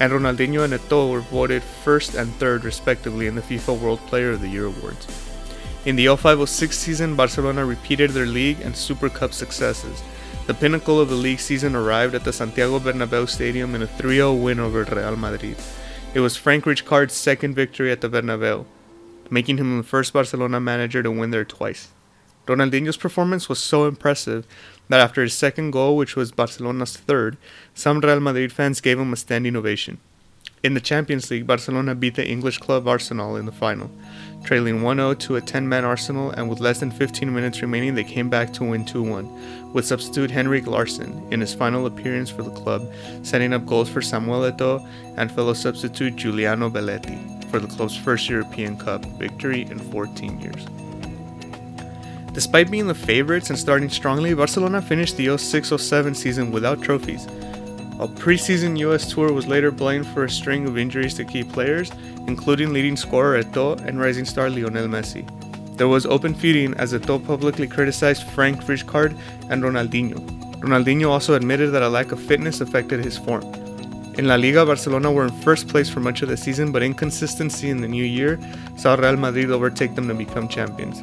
and 0.00 0.12
Ronaldinho 0.12 0.64
and 0.64 0.72
Eto'o 0.74 1.10
were 1.10 1.20
voted 1.20 1.62
first 1.62 2.14
and 2.14 2.32
third 2.34 2.64
respectively 2.64 3.26
in 3.26 3.34
the 3.34 3.42
FIFA 3.42 3.78
World 3.78 4.00
Player 4.06 4.32
of 4.32 4.40
the 4.40 4.48
Year 4.48 4.66
awards. 4.66 5.06
In 5.84 5.96
the 5.96 6.06
05-06 6.06 6.72
season, 6.72 7.16
Barcelona 7.16 7.64
repeated 7.64 8.10
their 8.10 8.26
league 8.26 8.60
and 8.60 8.76
Super 8.76 9.08
Cup 9.08 9.32
successes. 9.32 10.02
The 10.46 10.54
pinnacle 10.54 11.00
of 11.00 11.08
the 11.08 11.14
league 11.14 11.40
season 11.40 11.74
arrived 11.74 12.14
at 12.14 12.24
the 12.24 12.32
Santiago 12.32 12.78
Bernabeu 12.80 13.28
Stadium 13.28 13.74
in 13.74 13.82
a 13.82 13.86
3-0 13.86 14.42
win 14.42 14.60
over 14.60 14.84
Real 14.84 15.16
Madrid. 15.16 15.56
It 16.14 16.20
was 16.20 16.36
Frank 16.36 16.64
Rijkaard's 16.64 17.14
second 17.14 17.54
victory 17.54 17.90
at 17.90 18.02
the 18.02 18.08
Bernabeu, 18.10 18.66
making 19.30 19.56
him 19.56 19.78
the 19.78 19.82
first 19.82 20.12
Barcelona 20.12 20.60
manager 20.60 21.02
to 21.02 21.10
win 21.10 21.30
there 21.30 21.46
twice. 21.46 21.88
Ronaldinho's 22.46 22.98
performance 22.98 23.48
was 23.48 23.58
so 23.58 23.86
impressive 23.86 24.46
that 24.90 25.00
after 25.00 25.22
his 25.22 25.32
second 25.32 25.70
goal, 25.70 25.96
which 25.96 26.14
was 26.14 26.30
Barcelona's 26.30 26.98
third, 26.98 27.38
some 27.72 28.00
Real 28.00 28.20
Madrid 28.20 28.52
fans 28.52 28.82
gave 28.82 28.98
him 28.98 29.14
a 29.14 29.16
standing 29.16 29.56
ovation. 29.56 30.00
In 30.62 30.74
the 30.74 30.80
Champions 30.80 31.28
League, 31.28 31.44
Barcelona 31.44 31.92
beat 31.92 32.14
the 32.14 32.24
English 32.24 32.58
club 32.58 32.86
Arsenal 32.86 33.34
in 33.34 33.46
the 33.46 33.50
final, 33.50 33.90
trailing 34.44 34.80
1 34.80 34.96
0 34.96 35.14
to 35.14 35.34
a 35.34 35.40
10 35.40 35.68
man 35.68 35.84
Arsenal, 35.84 36.30
and 36.30 36.48
with 36.48 36.60
less 36.60 36.78
than 36.78 36.92
15 36.92 37.34
minutes 37.34 37.62
remaining, 37.62 37.96
they 37.96 38.04
came 38.04 38.30
back 38.30 38.52
to 38.52 38.64
win 38.70 38.84
2 38.84 39.02
1, 39.02 39.72
with 39.72 39.84
substitute 39.84 40.30
Henrik 40.30 40.68
Larsson 40.68 41.26
in 41.32 41.40
his 41.40 41.52
final 41.52 41.86
appearance 41.86 42.30
for 42.30 42.44
the 42.44 42.52
club, 42.52 42.88
setting 43.24 43.52
up 43.52 43.66
goals 43.66 43.88
for 43.88 44.00
Samuel 44.00 44.42
Eto'o 44.42 44.86
and 45.16 45.32
fellow 45.32 45.52
substitute 45.52 46.14
Juliano 46.14 46.70
Belletti 46.70 47.50
for 47.50 47.58
the 47.58 47.66
club's 47.66 47.96
first 47.96 48.28
European 48.28 48.76
Cup 48.78 49.04
victory 49.18 49.62
in 49.62 49.80
14 49.80 50.38
years. 50.38 50.64
Despite 52.34 52.70
being 52.70 52.86
the 52.86 52.94
favorites 52.94 53.50
and 53.50 53.58
starting 53.58 53.90
strongly, 53.90 54.32
Barcelona 54.32 54.80
finished 54.80 55.16
the 55.16 55.36
06 55.36 55.72
07 55.76 56.14
season 56.14 56.52
without 56.52 56.80
trophies. 56.80 57.26
A 58.00 58.08
preseason 58.08 58.78
US 58.78 59.12
tour 59.12 59.32
was 59.32 59.46
later 59.46 59.70
blamed 59.70 60.06
for 60.08 60.24
a 60.24 60.30
string 60.30 60.66
of 60.66 60.78
injuries 60.78 61.14
to 61.14 61.24
key 61.24 61.44
players, 61.44 61.90
including 62.26 62.72
leading 62.72 62.96
scorer 62.96 63.42
Eto'o 63.42 63.78
and 63.86 64.00
rising 64.00 64.24
star 64.24 64.48
Lionel 64.48 64.88
Messi. 64.88 65.24
There 65.76 65.88
was 65.88 66.06
open 66.06 66.34
feuding 66.34 66.74
as 66.74 66.94
Eto'o 66.94 67.24
publicly 67.24 67.66
criticized 67.66 68.26
Frank 68.28 68.62
Rijkaard 68.64 69.16
and 69.50 69.62
Ronaldinho. 69.62 70.18
Ronaldinho 70.60 71.10
also 71.10 71.34
admitted 71.34 71.70
that 71.72 71.82
a 71.82 71.88
lack 71.88 72.12
of 72.12 72.20
fitness 72.20 72.60
affected 72.60 73.04
his 73.04 73.18
form. 73.18 73.42
In 74.18 74.26
La 74.26 74.36
Liga, 74.36 74.64
Barcelona 74.64 75.12
were 75.12 75.24
in 75.24 75.32
first 75.40 75.68
place 75.68 75.88
for 75.88 76.00
much 76.00 76.22
of 76.22 76.28
the 76.28 76.36
season, 76.36 76.72
but 76.72 76.82
inconsistency 76.82 77.70
in 77.70 77.80
the 77.80 77.88
new 77.88 78.04
year 78.04 78.38
saw 78.76 78.94
Real 78.94 79.16
Madrid 79.16 79.50
overtake 79.50 79.94
them 79.94 80.08
to 80.08 80.14
become 80.14 80.48
champions. 80.48 81.00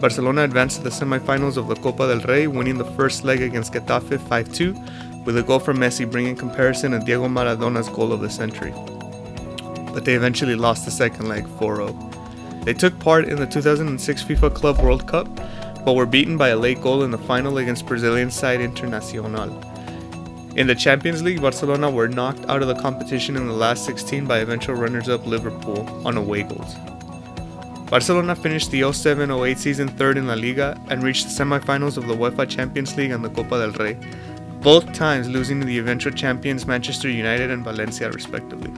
Barcelona 0.00 0.44
advanced 0.44 0.78
to 0.78 0.84
the 0.84 0.90
semifinals 0.90 1.56
of 1.56 1.68
the 1.68 1.74
Copa 1.76 2.06
del 2.06 2.20
Rey, 2.20 2.46
winning 2.46 2.78
the 2.78 2.90
first 2.92 3.24
leg 3.24 3.40
against 3.40 3.72
Getafe 3.72 4.20
5 4.28 4.52
2, 4.52 4.74
with 5.26 5.36
a 5.36 5.42
goal 5.42 5.58
from 5.58 5.76
Messi 5.76 6.10
bringing 6.10 6.36
comparison 6.36 6.92
to 6.92 7.00
Diego 7.00 7.28
Maradona's 7.28 7.88
goal 7.88 8.12
of 8.12 8.20
the 8.20 8.30
century. 8.30 8.72
But 9.92 10.04
they 10.04 10.14
eventually 10.14 10.54
lost 10.54 10.84
the 10.84 10.90
second 10.90 11.28
leg 11.28 11.46
4 11.58 11.76
0. 11.76 12.12
They 12.62 12.72
took 12.72 12.98
part 12.98 13.28
in 13.28 13.36
the 13.36 13.46
2006 13.46 14.22
FIFA 14.24 14.54
Club 14.54 14.78
World 14.78 15.06
Cup, 15.06 15.28
but 15.84 15.94
were 15.94 16.06
beaten 16.06 16.36
by 16.36 16.48
a 16.48 16.56
late 16.56 16.80
goal 16.80 17.02
in 17.02 17.10
the 17.10 17.18
final 17.18 17.58
against 17.58 17.86
Brazilian 17.86 18.30
side 18.30 18.60
Internacional. 18.60 19.50
In 20.56 20.66
the 20.66 20.74
Champions 20.74 21.22
League, 21.22 21.42
Barcelona 21.42 21.90
were 21.90 22.08
knocked 22.08 22.46
out 22.48 22.62
of 22.62 22.68
the 22.68 22.74
competition 22.80 23.36
in 23.36 23.46
the 23.46 23.52
last 23.52 23.84
16 23.84 24.26
by 24.26 24.38
eventual 24.38 24.74
runners 24.74 25.08
up 25.08 25.26
Liverpool 25.26 25.86
on 26.06 26.16
away 26.16 26.44
goals. 26.44 26.74
Barcelona 27.90 28.34
finished 28.34 28.70
the 28.70 28.90
07 28.90 29.30
08 29.30 29.58
season 29.58 29.88
third 29.88 30.18
in 30.18 30.26
La 30.26 30.34
Liga 30.34 30.80
and 30.88 31.02
reached 31.02 31.24
the 31.24 31.44
semifinals 31.44 31.96
of 31.96 32.08
the 32.08 32.16
UEFA 32.16 32.48
Champions 32.48 32.96
League 32.96 33.12
and 33.12 33.24
the 33.24 33.28
Copa 33.28 33.60
del 33.60 33.70
Rey, 33.72 33.96
both 34.60 34.92
times 34.92 35.28
losing 35.28 35.60
to 35.60 35.66
the 35.66 35.78
eventual 35.78 36.12
champions 36.12 36.66
Manchester 36.66 37.08
United 37.08 37.50
and 37.50 37.64
Valencia, 37.64 38.10
respectively. 38.10 38.70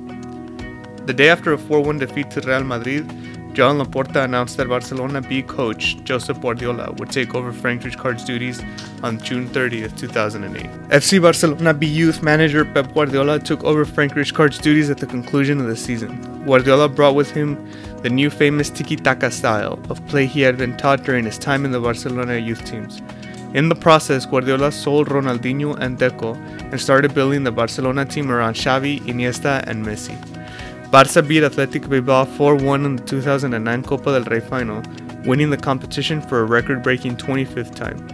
The 1.07 1.15
day 1.15 1.31
after 1.31 1.53
a 1.53 1.59
4 1.59 1.83
1 1.83 1.99
defeat 1.99 2.31
to 2.33 2.41
Real 2.43 2.65
Madrid, 2.65 3.09
Joan 3.55 3.79
Laporta 3.79 4.25
announced 4.25 4.57
that 4.59 4.69
Barcelona 4.69 5.21
B 5.21 5.43
coach 5.43 5.97
Josep 6.05 6.41
Guardiola 6.41 6.93
would 6.93 7.11
take 7.11 7.35
over 7.35 7.53
Frank 7.53 7.83
Rijkaard's 7.83 8.25
duties 8.25 8.63
on 9.03 9.19
June 9.19 9.49
30, 9.49 9.89
2008. 9.89 10.65
FC 10.91 11.21
Barcelona 11.21 11.75
B 11.75 11.87
youth 11.87 12.23
manager 12.23 12.65
Pep 12.65 12.93
Guardiola 12.95 13.41
took 13.41 13.65
over 13.65 13.85
Frank 13.85 14.13
Rijkaard's 14.13 14.59
duties 14.59 14.91
at 14.91 14.99
the 14.99 15.07
conclusion 15.07 15.61
of 15.61 15.67
the 15.67 15.77
season. 15.77 16.45
Guardiola 16.45 16.89
brought 16.89 17.17
with 17.17 17.33
him 17.33 17.57
the 18.03 18.11
new 18.11 18.31
famous 18.31 18.71
tiki-taka 18.71 19.31
style 19.31 19.81
of 19.91 20.07
play 20.07 20.27
he 20.27 20.41
had 20.41 20.57
been 20.57 20.77
taught 20.77 21.03
during 21.03 21.25
his 21.25 21.37
time 21.37 21.65
in 21.65 21.73
the 21.73 21.81
Barcelona 21.81 22.37
youth 22.37 22.65
teams. 22.65 23.03
In 23.55 23.71
the 23.71 23.75
process, 23.75 24.27
Guardiola 24.27 24.71
sold 24.71 25.09
Ronaldinho 25.09 25.79
and 25.81 25.99
Deco 25.99 26.37
and 26.71 26.79
started 26.79 27.15
building 27.15 27.45
the 27.45 27.51
Barcelona 27.51 28.05
team 28.05 28.31
around 28.31 28.55
Xavi, 28.55 29.01
Iniesta, 29.07 29.67
and 29.67 29.87
Messi. 29.87 30.17
Barça 30.91 31.27
beat 31.27 31.43
Athletic 31.43 31.89
Bilbao 31.89 32.27
4-1 32.27 32.85
in 32.85 32.97
the 32.97 33.03
2009 33.05 33.83
Copa 33.85 34.13
del 34.13 34.25
Rey 34.25 34.41
final, 34.41 34.83
winning 35.25 35.49
the 35.49 35.57
competition 35.57 36.21
for 36.21 36.41
a 36.41 36.45
record-breaking 36.45 37.17
25th 37.17 37.75
time. 37.75 38.07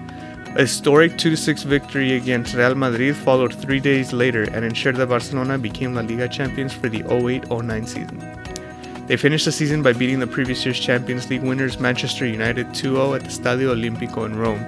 A 0.57 0.61
historic 0.61 1.13
2-6 1.15 1.65
victory 1.65 2.13
against 2.13 2.55
Real 2.55 2.77
Madrid 2.77 3.17
followed 3.17 3.53
three 3.53 3.81
days 3.81 4.13
later 4.13 4.45
and 4.45 4.65
ensured 4.65 4.97
that 4.97 5.09
Barcelona 5.09 5.59
became 5.59 5.97
La 5.97 6.03
Liga 6.03 6.29
champions 6.29 6.73
for 6.73 6.89
the 6.89 7.03
08-09 7.03 7.89
season. 7.89 9.07
They 9.09 9.17
finished 9.17 9.47
the 9.47 9.53
season 9.53 9.83
by 9.83 9.95
beating 9.95 10.21
the 10.21 10.29
previous 10.29 10.65
year's 10.65 10.79
Champions 10.79 11.29
League 11.29 11.43
winners 11.43 11.81
Manchester 11.81 12.25
United 12.25 12.69
2-0 12.69 13.17
at 13.17 13.23
the 13.25 13.31
Stadio 13.31 13.75
Olimpico 13.75 14.27
in 14.27 14.39
Rome 14.39 14.65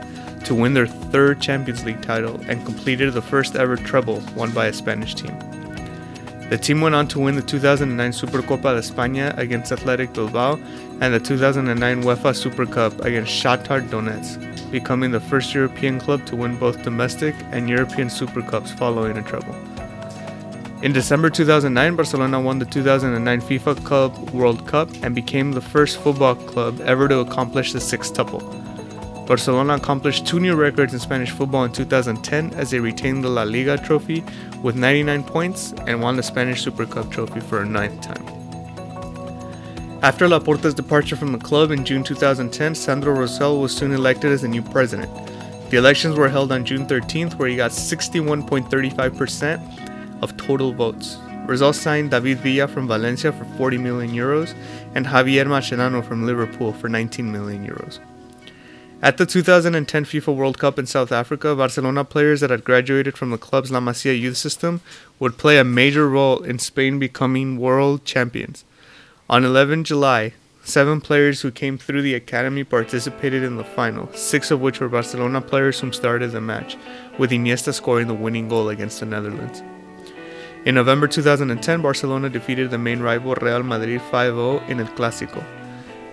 to 0.47 0.55
win 0.55 0.75
their 0.75 0.87
third 0.87 1.41
Champions 1.41 1.85
League 1.85 2.01
title 2.03 2.41
and 2.49 2.65
completed 2.65 3.13
the 3.13 3.21
first 3.21 3.57
ever 3.57 3.77
treble 3.77 4.23
won 4.37 4.53
by 4.53 4.67
a 4.67 4.73
Spanish 4.73 5.15
team. 5.15 5.37
The 6.51 6.57
team 6.57 6.81
went 6.81 6.95
on 6.95 7.09
to 7.09 7.19
win 7.19 7.35
the 7.35 7.43
2009 7.43 8.13
Supercopa 8.13 8.73
de 8.75 8.79
España 8.79 9.37
against 9.37 9.73
Athletic 9.73 10.13
Bilbao 10.13 10.61
and 11.01 11.13
the 11.13 11.19
2009 11.19 12.05
UEFA 12.05 12.37
Super 12.37 12.65
Cup 12.65 13.05
against 13.05 13.33
Shakhtar 13.33 13.89
Donetsk, 13.89 14.71
becoming 14.71 15.11
the 15.11 15.19
first 15.19 15.53
European 15.53 15.99
club 15.99 16.25
to 16.27 16.37
win 16.37 16.57
both 16.57 16.85
domestic 16.85 17.35
and 17.51 17.69
European 17.69 18.09
Super 18.09 18.43
Cups 18.43 18.71
following 18.71 19.19
a 19.19 19.23
treble. 19.23 19.57
In 20.83 20.93
December 20.93 21.29
2009, 21.29 21.97
Barcelona 21.97 22.41
won 22.41 22.61
the 22.61 22.67
2009 22.67 23.41
FIFA 23.41 23.85
Club 23.85 24.31
World 24.31 24.65
Cup 24.69 24.89
and 25.03 25.13
became 25.13 25.51
the 25.51 25.61
first 25.61 25.99
football 25.99 26.37
club 26.37 26.81
ever 26.83 27.09
to 27.09 27.19
accomplish 27.19 27.73
the 27.73 27.81
sextuple. 27.81 28.66
Barcelona 29.27 29.75
accomplished 29.75 30.25
two 30.25 30.39
new 30.39 30.55
records 30.55 30.93
in 30.93 31.01
Spanish 31.01 31.33
football 31.33 31.65
in 31.65 31.73
2010 31.73 32.55
as 32.55 32.71
they 32.71 32.79
retained 32.79 33.25
the 33.25 33.29
La 33.29 33.43
Liga 33.43 33.77
trophy 33.77 34.23
with 34.63 34.77
99 34.77 35.25
points 35.25 35.73
and 35.89 36.01
won 36.01 36.17
the 36.17 36.23
Spanish 36.23 36.63
Super 36.63 36.87
Cup 36.87 37.11
trophy 37.11 37.41
for 37.41 37.61
a 37.61 37.67
ninth 37.67 38.01
time. 38.01 38.25
After 40.03 40.29
Laporta's 40.29 40.75
departure 40.75 41.17
from 41.17 41.33
the 41.33 41.39
club 41.39 41.73
in 41.73 41.85
June 41.85 42.05
2010, 42.05 42.77
Sandro 42.77 43.15
Rosell 43.15 43.61
was 43.61 43.77
soon 43.77 43.93
elected 43.93 44.31
as 44.31 44.43
the 44.43 44.49
new 44.49 44.63
president. 44.63 45.11
The 45.71 45.79
elections 45.79 46.17
were 46.17 46.29
held 46.29 46.53
on 46.53 46.65
June 46.65 46.87
13th, 46.87 47.35
where 47.35 47.49
he 47.49 47.57
got 47.57 47.73
61.35% 47.73 50.23
of 50.23 50.37
total 50.37 50.73
votes. 50.73 51.19
Rosell 51.47 51.75
signed 51.75 52.13
David 52.13 52.39
Villa 52.39 52.69
from 52.69 52.87
Valencia 52.87 53.33
for 53.33 53.45
40 53.57 53.79
million 53.79 54.15
euros 54.15 54.55
and 54.95 55.05
Javier 55.05 55.47
Mascherano 55.47 56.05
from 56.05 56.25
Liverpool 56.25 56.73
for 56.73 56.89
19 56.89 57.33
million 57.33 57.67
euros. 57.67 57.99
At 59.03 59.19
the 59.19 59.27
2010 59.27 60.07
FIFA 60.07 60.35
World 60.35 60.59
Cup 60.59 60.79
in 60.79 60.87
South 60.87 61.13
Africa, 61.13 61.55
Barcelona 61.55 62.03
players 62.03 62.41
that 62.41 62.49
had 62.49 62.65
graduated 62.65 63.19
from 63.19 63.31
the 63.31 63.37
club's 63.37 63.71
La 63.71 63.79
Masia 63.79 64.19
youth 64.19 64.39
system 64.39 64.81
would 65.19 65.37
play 65.37 65.59
a 65.59 65.65
major 65.65 66.09
role 66.09 66.43
in 66.43 66.59
Spain 66.59 66.99
becoming 66.99 67.59
world 67.59 68.07
champions. 68.07 68.65
On 69.29 69.45
11 69.45 69.85
July, 69.85 70.33
seven 70.65 71.03
players 71.03 71.43
who 71.43 71.51
came 71.51 71.77
through 71.77 72.01
the 72.01 72.15
academy 72.15 72.65
participated 72.65 73.43
in 73.43 73.57
the 73.57 73.65
final, 73.65 74.11
six 74.15 74.51
of 74.51 74.63
which 74.63 74.81
were 74.81 74.89
Barcelona 74.89 75.43
players 75.43 75.79
who 75.79 75.93
started 75.93 76.31
the 76.33 76.41
match, 76.41 76.79
with 77.19 77.33
Iniesta 77.33 77.75
scoring 77.75 78.09
the 78.09 78.15
winning 78.15 78.49
goal 78.49 78.71
against 78.71 79.01
the 79.01 79.07
Netherlands. 79.07 79.63
In 80.65 80.75
November 80.75 81.07
2010, 81.07 81.83
Barcelona 81.83 82.31
defeated 82.31 82.71
the 82.71 82.79
main 82.79 83.01
rival 83.01 83.35
Real 83.35 83.63
Madrid 83.63 84.01
5 84.01 84.33
0 84.33 84.59
in 84.69 84.81
El 84.81 84.87
Clásico. 84.87 85.45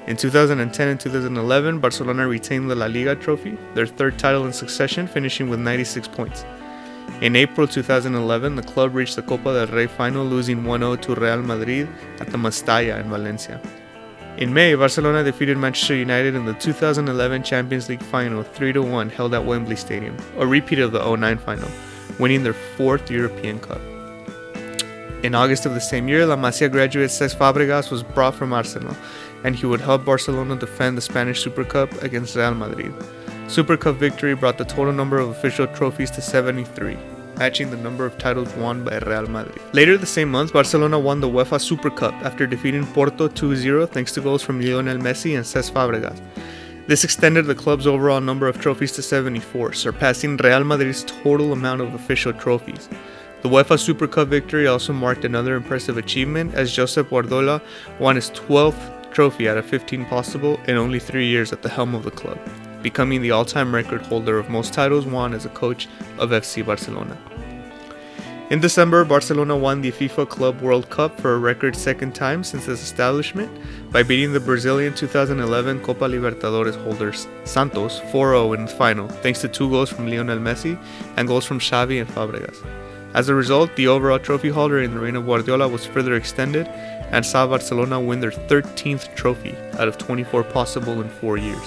In 0.06 0.18
2010 0.18 0.88
and 0.90 1.00
2011, 1.00 1.80
Barcelona 1.80 2.28
retained 2.28 2.70
the 2.70 2.76
La 2.76 2.88
Liga 2.88 3.16
trophy, 3.16 3.58
their 3.74 3.88
third 3.88 4.20
title 4.20 4.46
in 4.46 4.52
succession, 4.52 5.08
finishing 5.08 5.50
with 5.50 5.62
96 5.62 6.10
points. 6.10 6.44
In 7.22 7.38
April 7.38 7.66
2011, 7.66 8.58
the 8.58 8.64
club 8.64 8.96
reached 8.96 9.16
the 9.16 9.22
Copa 9.22 9.54
del 9.54 9.68
Rey 9.68 9.88
final, 9.88 10.26
losing 10.26 10.66
1 10.66 10.82
0 10.82 10.96
to 10.98 11.16
Real 11.16 11.42
Madrid 11.42 11.88
at 12.20 12.28
the 12.28 12.38
Mestalla 12.38 13.00
in 13.00 13.10
Valencia. 13.10 13.62
In 14.36 14.54
May, 14.54 14.76
Barcelona 14.76 15.24
defeated 15.24 15.58
Manchester 15.58 15.96
United 15.96 16.36
in 16.36 16.44
the 16.44 16.54
2011 16.56 17.44
Champions 17.44 17.88
League 17.88 18.04
final 18.04 18.44
3 18.44 18.74
1 18.74 19.10
held 19.10 19.34
at 19.34 19.46
Wembley 19.46 19.78
Stadium, 19.78 20.18
a 20.38 20.46
repeat 20.46 20.80
of 20.80 20.92
the 20.92 21.16
09 21.16 21.38
final, 21.38 21.70
winning 22.20 22.44
their 22.44 22.54
fourth 22.54 23.10
European 23.10 23.58
Cup. 23.58 23.80
In 25.24 25.34
August 25.34 25.66
of 25.66 25.74
the 25.74 25.80
same 25.80 26.10
year, 26.10 26.26
La 26.26 26.36
Masia 26.36 26.70
graduate 26.70 27.10
Cesc 27.10 27.38
Fabregas 27.38 27.90
was 27.90 28.04
brought 28.04 28.36
from 28.36 28.52
Arsenal 28.52 28.94
and 29.44 29.56
he 29.56 29.66
would 29.66 29.82
help 29.82 30.06
Barcelona 30.06 30.56
defend 30.56 30.98
the 30.98 31.02
Spanish 31.02 31.44
Super 31.44 31.64
Cup 31.64 31.92
against 32.02 32.36
Real 32.36 32.54
Madrid. 32.54 32.94
Super 33.48 33.78
Cup 33.78 33.96
victory 33.98 34.36
brought 34.36 34.58
the 34.58 34.66
total 34.66 34.94
number 34.94 35.20
of 35.20 35.30
official 35.30 35.68
trophies 35.68 36.10
to 36.12 36.22
73, 36.22 36.98
matching 37.38 37.70
the 37.70 37.78
number 37.78 38.06
of 38.06 38.18
titles 38.18 38.54
won 38.56 38.84
by 38.84 38.98
Real 39.00 39.28
Madrid. 39.28 39.62
Later 39.74 39.98
the 39.98 40.06
same 40.06 40.32
month, 40.32 40.54
Barcelona 40.54 40.98
won 40.98 41.20
the 41.20 41.30
UEFA 41.30 41.60
Super 41.62 41.90
Cup 41.90 42.14
after 42.24 42.48
defeating 42.48 42.86
Porto 42.88 43.28
2-0 43.28 43.90
thanks 43.90 44.12
to 44.14 44.22
goals 44.22 44.42
from 44.42 44.62
Lionel 44.62 44.98
Messi 44.98 45.36
and 45.36 45.46
Cesc 45.46 45.72
Fabregas. 45.72 46.22
This 46.88 47.04
extended 47.04 47.46
the 47.46 47.56
club's 47.56 47.88
overall 47.88 48.22
number 48.22 48.48
of 48.48 48.60
trophies 48.60 48.92
to 48.94 49.02
74, 49.02 49.74
surpassing 49.74 50.38
Real 50.38 50.64
Madrid's 50.64 51.04
total 51.04 51.54
amount 51.54 51.82
of 51.82 51.94
official 51.94 52.34
trophies. 52.34 52.90
The 53.42 53.50
UEFA 53.50 53.78
Super 53.78 54.08
Cup 54.08 54.30
victory 54.30 54.68
also 54.68 54.94
marked 54.94 55.26
another 55.26 55.56
impressive 55.56 55.98
achievement 55.98 56.56
as 56.56 56.76
Josep 56.76 57.10
Guardiola 57.10 57.62
won 58.00 58.16
his 58.16 58.32
12th 58.32 59.03
trophy 59.14 59.48
out 59.48 59.58
of 59.58 59.66
15 59.66 60.06
possible 60.06 60.60
in 60.68 60.76
only 60.76 61.00
three 61.00 61.28
years 61.28 61.54
at 61.54 61.62
the 61.62 61.70
helm 61.70 61.96
of 61.96 62.04
the 62.04 62.12
club, 62.12 62.40
becoming 62.82 63.22
the 63.22 63.32
all 63.32 63.46
time 63.46 63.74
record 63.74 64.02
holder 64.02 64.38
of 64.40 64.50
most 64.50 64.74
titles 64.74 65.06
won 65.06 65.34
as 65.34 65.46
a 65.46 65.50
coach 65.50 65.88
of 66.18 66.32
FC 66.32 66.66
Barcelona. 66.66 67.18
In 68.50 68.60
December, 68.60 69.06
Barcelona 69.06 69.58
won 69.58 69.82
the 69.82 69.92
FIFA 69.92 70.30
Club 70.30 70.62
World 70.62 70.90
Cup 70.90 71.20
for 71.20 71.34
a 71.34 71.40
record 71.40 71.76
second 71.76 72.14
time 72.14 72.44
since 72.44 72.68
its 72.68 72.84
establishment 72.84 73.50
by 73.92 74.04
beating 74.04 74.34
the 74.34 74.40
Brazilian 74.40 74.94
2011 74.94 75.80
Copa 75.82 76.06
Libertadores 76.06 76.76
holders 76.84 77.26
Santos 77.46 78.00
4 78.12 78.32
0 78.32 78.54
in 78.54 78.66
the 78.66 78.72
final, 78.72 79.08
thanks 79.08 79.42
to 79.42 79.48
two 79.48 79.70
goals 79.70 79.90
from 79.90 80.08
Lionel 80.08 80.40
Messi 80.40 80.78
and 81.18 81.28
goals 81.28 81.46
from 81.46 81.60
Xavi 81.60 82.02
and 82.02 82.10
Fabregas. 82.10 82.64
As 83.14 83.30
a 83.30 83.36
result, 83.36 83.76
the 83.76 83.88
overall 83.88 84.20
trophy 84.20 84.50
holder 84.50 84.82
in 84.82 84.94
the 84.94 85.00
reign 85.00 85.16
of 85.16 85.26
Guardiola 85.26 85.68
was 85.68 85.86
further 85.86 86.16
extended 86.16 86.68
and 87.14 87.24
saw 87.24 87.46
Barcelona 87.46 88.00
win 88.02 88.20
their 88.20 88.32
13th 88.32 89.14
trophy 89.16 89.56
out 89.78 89.88
of 89.88 90.00
24 90.00 90.44
possible 90.46 91.00
in 91.00 91.08
four 91.08 91.38
years, 91.38 91.62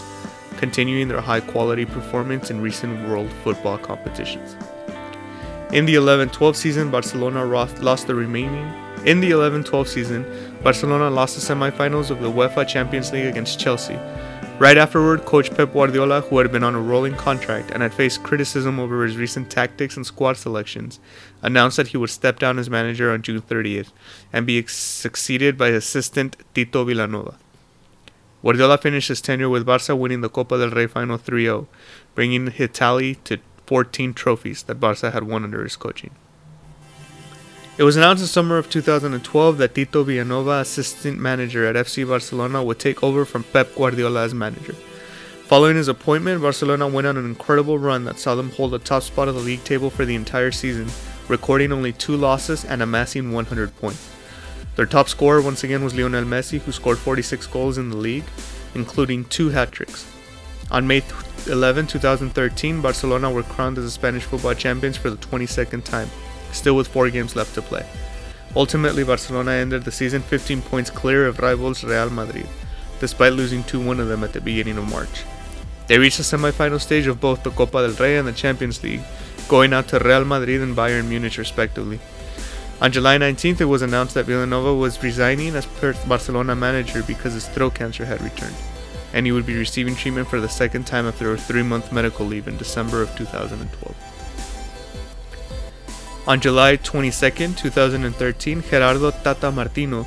continuing 0.56 1.06
their 1.06 1.20
high 1.20 1.38
quality 1.38 1.84
performance 1.84 2.50
in 2.50 2.60
recent 2.60 3.08
world 3.08 3.30
football 3.44 3.78
competitions. 3.78 4.56
In 5.72 5.86
the 5.86 5.94
11-12 5.94 6.56
season, 6.56 6.90
Barcelona 6.90 7.44
lost 7.44 8.08
the 8.08 8.14
remaining. 8.14 8.66
In 9.04 9.20
the 9.20 9.30
11-12 9.30 9.86
season, 9.86 10.26
Barcelona 10.64 11.10
lost 11.10 11.36
the 11.36 11.54
semifinals 11.54 12.10
of 12.10 12.20
the 12.20 12.30
UEFA 12.30 12.66
Champions 12.66 13.12
League 13.12 13.26
against 13.26 13.60
Chelsea, 13.60 13.98
Right 14.58 14.78
afterward, 14.78 15.26
coach 15.26 15.54
Pep 15.54 15.74
Guardiola, 15.74 16.22
who 16.22 16.38
had 16.38 16.50
been 16.50 16.64
on 16.64 16.74
a 16.74 16.80
rolling 16.80 17.14
contract 17.14 17.70
and 17.70 17.82
had 17.82 17.92
faced 17.92 18.22
criticism 18.22 18.80
over 18.80 19.04
his 19.04 19.18
recent 19.18 19.50
tactics 19.50 19.98
and 19.98 20.06
squad 20.06 20.38
selections, 20.38 20.98
announced 21.42 21.76
that 21.76 21.88
he 21.88 21.98
would 21.98 22.08
step 22.08 22.38
down 22.38 22.58
as 22.58 22.70
manager 22.70 23.12
on 23.12 23.20
June 23.20 23.42
30th 23.42 23.92
and 24.32 24.46
be 24.46 24.66
succeeded 24.66 25.58
by 25.58 25.68
assistant 25.68 26.36
Tito 26.54 26.86
Vilanova. 26.86 27.34
Guardiola 28.42 28.78
finished 28.78 29.08
his 29.08 29.20
tenure 29.20 29.50
with 29.50 29.66
Barca 29.66 29.94
winning 29.94 30.22
the 30.22 30.30
Copa 30.30 30.56
del 30.56 30.70
Rey 30.70 30.86
final 30.86 31.18
3-0, 31.18 31.66
bringing 32.14 32.46
his 32.46 32.70
tally 32.72 33.16
to 33.24 33.38
14 33.66 34.14
trophies 34.14 34.62
that 34.62 34.80
Barca 34.80 35.10
had 35.10 35.24
won 35.24 35.44
under 35.44 35.64
his 35.64 35.76
coaching. 35.76 36.12
It 37.78 37.82
was 37.82 37.98
announced 37.98 38.22
in 38.22 38.26
summer 38.26 38.56
of 38.56 38.70
2012 38.70 39.58
that 39.58 39.74
Tito 39.74 40.02
Vilanova, 40.02 40.62
assistant 40.62 41.18
manager 41.18 41.66
at 41.66 41.76
FC 41.76 42.08
Barcelona, 42.08 42.64
would 42.64 42.78
take 42.78 43.02
over 43.02 43.26
from 43.26 43.44
Pep 43.44 43.74
Guardiola 43.74 44.22
as 44.22 44.32
manager. 44.32 44.72
Following 45.44 45.76
his 45.76 45.86
appointment, 45.86 46.40
Barcelona 46.40 46.88
went 46.88 47.06
on 47.06 47.18
an 47.18 47.26
incredible 47.26 47.78
run 47.78 48.06
that 48.06 48.18
saw 48.18 48.34
them 48.34 48.50
hold 48.52 48.70
the 48.70 48.78
top 48.78 49.02
spot 49.02 49.28
of 49.28 49.34
the 49.34 49.42
league 49.42 49.62
table 49.62 49.90
for 49.90 50.06
the 50.06 50.14
entire 50.14 50.52
season, 50.52 50.88
recording 51.28 51.70
only 51.70 51.92
two 51.92 52.16
losses 52.16 52.64
and 52.64 52.80
amassing 52.80 53.30
100 53.30 53.76
points. 53.76 54.10
Their 54.76 54.86
top 54.86 55.10
scorer 55.10 55.42
once 55.42 55.62
again 55.62 55.84
was 55.84 55.94
Lionel 55.94 56.24
Messi, 56.24 56.58
who 56.58 56.72
scored 56.72 56.96
46 56.96 57.46
goals 57.48 57.76
in 57.76 57.90
the 57.90 57.96
league, 57.98 58.24
including 58.74 59.26
two 59.26 59.50
hat 59.50 59.70
tricks. 59.70 60.10
On 60.70 60.86
May 60.86 61.02
11, 61.46 61.88
2013, 61.88 62.80
Barcelona 62.80 63.30
were 63.30 63.42
crowned 63.42 63.76
as 63.76 63.84
the 63.84 63.90
Spanish 63.90 64.24
football 64.24 64.54
champions 64.54 64.96
for 64.96 65.10
the 65.10 65.18
22nd 65.18 65.84
time 65.84 66.08
still 66.52 66.76
with 66.76 66.88
four 66.88 67.10
games 67.10 67.36
left 67.36 67.54
to 67.54 67.62
play. 67.62 67.86
Ultimately, 68.54 69.04
Barcelona 69.04 69.52
ended 69.52 69.84
the 69.84 69.92
season 69.92 70.22
15 70.22 70.62
points 70.62 70.88
clear 70.88 71.26
of 71.26 71.40
rivals 71.40 71.84
Real 71.84 72.08
Madrid, 72.08 72.48
despite 73.00 73.34
losing 73.34 73.62
2 73.64 73.80
1 73.80 74.00
of 74.00 74.08
them 74.08 74.24
at 74.24 74.32
the 74.32 74.40
beginning 74.40 74.78
of 74.78 74.88
March. 74.88 75.24
They 75.86 75.98
reached 75.98 76.18
the 76.18 76.24
semi-final 76.24 76.78
stage 76.78 77.06
of 77.06 77.20
both 77.20 77.42
the 77.42 77.50
Copa 77.50 77.86
del 77.86 77.96
Rey 77.96 78.16
and 78.16 78.26
the 78.26 78.32
Champions 78.32 78.82
League, 78.82 79.02
going 79.48 79.72
out 79.72 79.88
to 79.88 79.98
Real 79.98 80.24
Madrid 80.24 80.62
and 80.62 80.76
Bayern 80.76 81.08
Munich 81.08 81.36
respectively. 81.36 82.00
On 82.80 82.90
July 82.90 83.16
19th, 83.16 83.60
it 83.60 83.66
was 83.66 83.82
announced 83.82 84.14
that 84.14 84.26
Vilanova 84.26 84.78
was 84.78 85.02
resigning 85.02 85.54
as 85.54 85.66
Barcelona 86.06 86.54
manager 86.54 87.02
because 87.02 87.34
his 87.34 87.48
throat 87.48 87.74
cancer 87.74 88.04
had 88.04 88.20
returned, 88.20 88.56
and 89.12 89.24
he 89.24 89.32
would 89.32 89.46
be 89.46 89.56
receiving 89.56 89.94
treatment 89.94 90.28
for 90.28 90.40
the 90.40 90.48
second 90.48 90.86
time 90.86 91.06
after 91.06 91.32
a 91.32 91.38
three-month 91.38 91.92
medical 91.92 92.26
leave 92.26 92.48
in 92.48 92.56
December 92.56 93.00
of 93.00 93.14
2012. 93.16 93.94
On 96.28 96.40
July 96.40 96.74
22, 96.74 97.54
2013, 97.54 98.60
Gerardo 98.68 99.12
Tata 99.12 99.52
Martino 99.52 100.04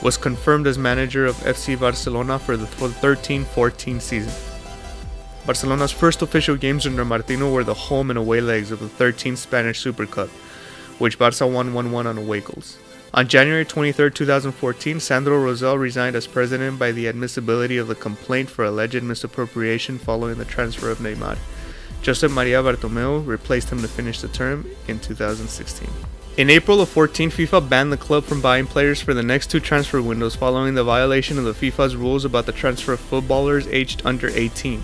was 0.00 0.16
confirmed 0.16 0.64
as 0.68 0.78
manager 0.78 1.26
of 1.26 1.34
FC 1.38 1.78
Barcelona 1.78 2.38
for 2.38 2.56
the 2.56 2.66
13-14 2.66 4.00
season. 4.00 4.32
Barcelona's 5.44 5.90
first 5.90 6.22
official 6.22 6.54
games 6.54 6.86
under 6.86 7.04
Martino 7.04 7.50
were 7.50 7.64
the 7.64 7.74
home 7.74 8.10
and 8.10 8.18
away 8.18 8.40
legs 8.40 8.70
of 8.70 8.78
the 8.78 8.86
13th 8.86 9.38
Spanish 9.38 9.80
Super 9.80 10.06
Cup, 10.06 10.28
which 11.00 11.18
Barca 11.18 11.44
won 11.44 11.72
1-1 11.72 12.06
on 12.06 12.16
away 12.16 12.42
goals. 12.42 12.78
On 13.12 13.26
January 13.26 13.64
23, 13.64 14.12
2014, 14.12 15.00
Sandro 15.00 15.36
Rosell 15.36 15.80
resigned 15.80 16.14
as 16.14 16.28
president 16.28 16.78
by 16.78 16.92
the 16.92 17.08
admissibility 17.08 17.76
of 17.76 17.88
the 17.88 17.96
complaint 17.96 18.48
for 18.48 18.64
alleged 18.64 19.02
misappropriation 19.02 19.98
following 19.98 20.38
the 20.38 20.44
transfer 20.44 20.90
of 20.90 20.98
Neymar. 20.98 21.38
Josep 22.02 22.30
Maria 22.30 22.62
Bartomeu 22.62 23.26
replaced 23.26 23.70
him 23.70 23.80
to 23.82 23.88
finish 23.88 24.20
the 24.20 24.28
term 24.28 24.68
in 24.86 24.98
2016. 24.98 25.88
In 26.36 26.50
April 26.50 26.82
of 26.82 26.90
14, 26.90 27.30
FIFA 27.30 27.68
banned 27.68 27.92
the 27.92 27.96
club 27.96 28.24
from 28.24 28.42
buying 28.42 28.66
players 28.66 29.00
for 29.00 29.14
the 29.14 29.22
next 29.22 29.50
two 29.50 29.58
transfer 29.58 30.02
windows 30.02 30.36
following 30.36 30.74
the 30.74 30.84
violation 30.84 31.38
of 31.38 31.44
the 31.44 31.54
FIFA's 31.54 31.96
rules 31.96 32.26
about 32.26 32.44
the 32.44 32.52
transfer 32.52 32.92
of 32.92 33.00
footballers 33.00 33.66
aged 33.68 34.02
under 34.04 34.28
18. 34.28 34.82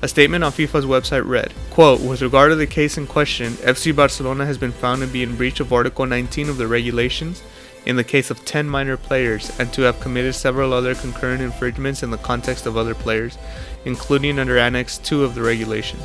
A 0.00 0.08
statement 0.08 0.44
on 0.44 0.52
FIFA's 0.52 0.84
website 0.84 1.26
read, 1.26 1.52
quote, 1.70 2.00
With 2.00 2.22
regard 2.22 2.50
to 2.50 2.56
the 2.56 2.66
case 2.66 2.96
in 2.96 3.06
question, 3.06 3.54
FC 3.54 3.94
Barcelona 3.94 4.46
has 4.46 4.58
been 4.58 4.72
found 4.72 5.00
to 5.00 5.08
be 5.08 5.22
in 5.22 5.36
breach 5.36 5.60
of 5.60 5.72
Article 5.72 6.06
19 6.06 6.48
of 6.48 6.56
the 6.56 6.66
regulations 6.66 7.42
in 7.84 7.96
the 7.96 8.04
case 8.04 8.30
of 8.30 8.44
10 8.44 8.68
minor 8.68 8.96
players 8.96 9.50
and 9.58 9.72
to 9.72 9.82
have 9.82 10.00
committed 10.00 10.34
several 10.34 10.72
other 10.72 10.94
concurrent 10.94 11.42
infringements 11.42 12.02
in 12.02 12.10
the 12.10 12.18
context 12.18 12.66
of 12.66 12.76
other 12.76 12.94
players, 12.94 13.38
including 13.84 14.38
under 14.38 14.56
Annex 14.56 14.98
2 14.98 15.24
of 15.24 15.34
the 15.34 15.42
regulations. 15.42 16.02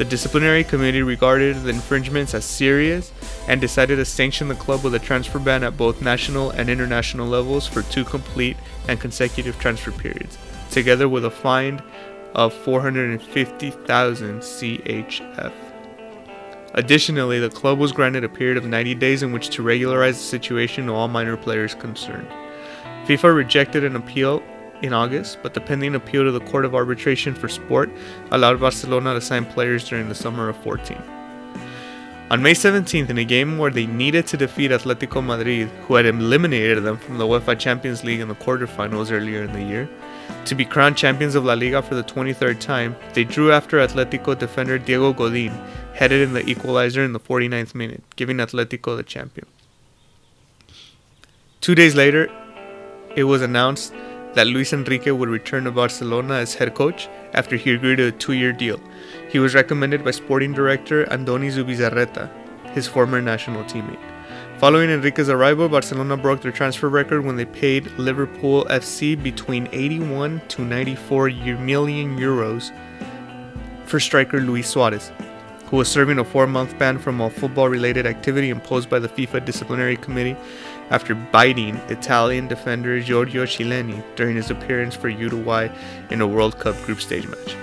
The 0.00 0.06
disciplinary 0.06 0.64
committee 0.64 1.02
regarded 1.02 1.62
the 1.62 1.68
infringements 1.68 2.32
as 2.32 2.46
serious 2.46 3.12
and 3.46 3.60
decided 3.60 3.96
to 3.96 4.06
sanction 4.06 4.48
the 4.48 4.54
club 4.54 4.82
with 4.82 4.94
a 4.94 4.98
transfer 4.98 5.38
ban 5.38 5.62
at 5.62 5.76
both 5.76 6.00
national 6.00 6.52
and 6.52 6.70
international 6.70 7.26
levels 7.26 7.66
for 7.66 7.82
two 7.82 8.04
complete 8.04 8.56
and 8.88 8.98
consecutive 8.98 9.58
transfer 9.58 9.92
periods, 9.92 10.38
together 10.70 11.06
with 11.06 11.26
a 11.26 11.30
fine 11.30 11.82
of 12.34 12.54
450,000 12.54 14.40
CHF. 14.40 15.52
Additionally, 16.72 17.38
the 17.38 17.50
club 17.50 17.78
was 17.78 17.92
granted 17.92 18.24
a 18.24 18.28
period 18.30 18.56
of 18.56 18.64
90 18.64 18.94
days 18.94 19.22
in 19.22 19.32
which 19.32 19.50
to 19.50 19.62
regularize 19.62 20.16
the 20.16 20.24
situation 20.24 20.88
of 20.88 20.94
all 20.94 21.08
minor 21.08 21.36
players 21.36 21.74
concerned. 21.74 22.28
FIFA 23.04 23.36
rejected 23.36 23.84
an 23.84 23.96
appeal 23.96 24.42
in 24.82 24.92
August, 24.92 25.38
but 25.42 25.54
the 25.54 25.60
pending 25.60 25.94
appeal 25.94 26.24
to 26.24 26.32
the 26.32 26.40
Court 26.40 26.64
of 26.64 26.74
Arbitration 26.74 27.34
for 27.34 27.48
Sport 27.48 27.90
allowed 28.30 28.60
Barcelona 28.60 29.14
to 29.14 29.20
sign 29.20 29.44
players 29.44 29.88
during 29.88 30.08
the 30.08 30.14
summer 30.14 30.48
of 30.48 30.56
14. 30.58 31.00
On 32.30 32.40
May 32.40 32.52
17th, 32.52 33.10
in 33.10 33.18
a 33.18 33.24
game 33.24 33.58
where 33.58 33.72
they 33.72 33.86
needed 33.86 34.24
to 34.28 34.36
defeat 34.36 34.70
Atletico 34.70 35.24
Madrid, 35.24 35.68
who 35.82 35.94
had 35.96 36.06
eliminated 36.06 36.84
them 36.84 36.96
from 36.96 37.18
the 37.18 37.26
UEFA 37.26 37.58
Champions 37.58 38.04
League 38.04 38.20
in 38.20 38.28
the 38.28 38.36
quarterfinals 38.36 39.10
earlier 39.10 39.42
in 39.42 39.52
the 39.52 39.62
year, 39.62 39.88
to 40.44 40.54
be 40.54 40.64
crowned 40.64 40.96
champions 40.96 41.34
of 41.34 41.44
La 41.44 41.54
Liga 41.54 41.82
for 41.82 41.96
the 41.96 42.04
23rd 42.04 42.60
time, 42.60 42.94
they 43.14 43.24
drew 43.24 43.50
after 43.50 43.78
Atletico 43.78 44.38
defender 44.38 44.78
Diego 44.78 45.12
Godin 45.12 45.52
headed 45.92 46.20
in 46.20 46.32
the 46.32 46.48
equalizer 46.48 47.02
in 47.02 47.12
the 47.12 47.20
49th 47.20 47.74
minute, 47.74 48.04
giving 48.14 48.36
Atletico 48.36 48.96
the 48.96 49.02
champion. 49.02 49.48
Two 51.60 51.74
days 51.74 51.96
later, 51.96 52.30
it 53.16 53.24
was 53.24 53.42
announced 53.42 53.92
that 54.34 54.46
Luis 54.46 54.72
Enrique 54.72 55.10
would 55.10 55.28
return 55.28 55.64
to 55.64 55.70
Barcelona 55.70 56.34
as 56.34 56.54
head 56.54 56.74
coach 56.74 57.08
after 57.34 57.56
he 57.56 57.72
agreed 57.72 57.96
to 57.96 58.08
a 58.08 58.12
two 58.12 58.32
year 58.32 58.52
deal. 58.52 58.80
He 59.30 59.38
was 59.38 59.54
recommended 59.54 60.04
by 60.04 60.12
sporting 60.12 60.52
director 60.52 61.04
Andoni 61.06 61.50
Zubizarreta, 61.50 62.30
his 62.72 62.86
former 62.86 63.20
national 63.20 63.64
teammate. 63.64 63.98
Following 64.58 64.90
Enrique's 64.90 65.30
arrival, 65.30 65.68
Barcelona 65.70 66.16
broke 66.18 66.42
their 66.42 66.52
transfer 66.52 66.88
record 66.88 67.24
when 67.24 67.36
they 67.36 67.46
paid 67.46 67.86
Liverpool 67.92 68.66
FC 68.66 69.20
between 69.20 69.68
81 69.72 70.42
to 70.48 70.62
94 70.62 71.30
million 71.58 72.18
euros 72.18 72.70
for 73.86 73.98
striker 73.98 74.40
Luis 74.40 74.68
Suarez, 74.68 75.12
who 75.66 75.78
was 75.78 75.88
serving 75.88 76.18
a 76.18 76.24
four 76.24 76.46
month 76.46 76.78
ban 76.78 76.98
from 76.98 77.20
all 77.20 77.30
football 77.30 77.68
related 77.68 78.06
activity 78.06 78.50
imposed 78.50 78.90
by 78.90 78.98
the 78.98 79.08
FIFA 79.08 79.44
Disciplinary 79.46 79.96
Committee 79.96 80.36
after 80.90 81.14
biting 81.14 81.76
Italian 81.88 82.48
defender 82.48 83.00
Giorgio 83.00 83.44
Chiellini 83.44 84.02
during 84.16 84.36
his 84.36 84.50
appearance 84.50 84.94
for 84.94 85.08
Uruguay 85.08 85.68
in 86.10 86.20
a 86.20 86.26
World 86.26 86.58
Cup 86.58 86.76
group 86.82 87.00
stage 87.00 87.26
match. 87.26 87.56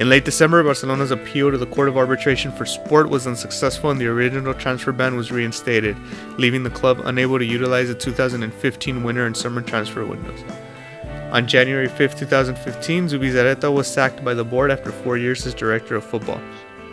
In 0.00 0.08
late 0.08 0.24
December, 0.24 0.62
Barcelona's 0.62 1.10
appeal 1.10 1.50
to 1.50 1.58
the 1.58 1.66
Court 1.66 1.88
of 1.88 1.98
Arbitration 1.98 2.52
for 2.52 2.64
Sport 2.64 3.10
was 3.10 3.26
unsuccessful 3.26 3.90
and 3.90 4.00
the 4.00 4.06
original 4.06 4.54
transfer 4.54 4.92
ban 4.92 5.14
was 5.14 5.30
reinstated, 5.30 5.94
leaving 6.38 6.62
the 6.62 6.70
club 6.70 7.02
unable 7.04 7.38
to 7.38 7.44
utilize 7.44 7.88
the 7.88 7.94
2015 7.94 9.02
winter 9.02 9.26
and 9.26 9.36
summer 9.36 9.60
transfer 9.60 10.06
windows. 10.06 10.42
On 11.32 11.46
January 11.46 11.86
5, 11.86 12.18
2015, 12.18 13.08
Zubizarreta 13.08 13.70
was 13.70 13.86
sacked 13.86 14.24
by 14.24 14.32
the 14.32 14.42
board 14.42 14.70
after 14.70 14.90
four 14.90 15.18
years 15.18 15.46
as 15.46 15.52
director 15.52 15.96
of 15.96 16.04
football. 16.04 16.40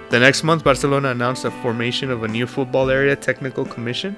The 0.09 0.19
next 0.19 0.43
month, 0.43 0.63
Barcelona 0.63 1.09
announced 1.11 1.43
the 1.43 1.51
formation 1.51 2.11
of 2.11 2.23
a 2.23 2.27
new 2.27 2.45
football 2.45 2.89
area 2.89 3.15
technical 3.15 3.65
commission 3.65 4.15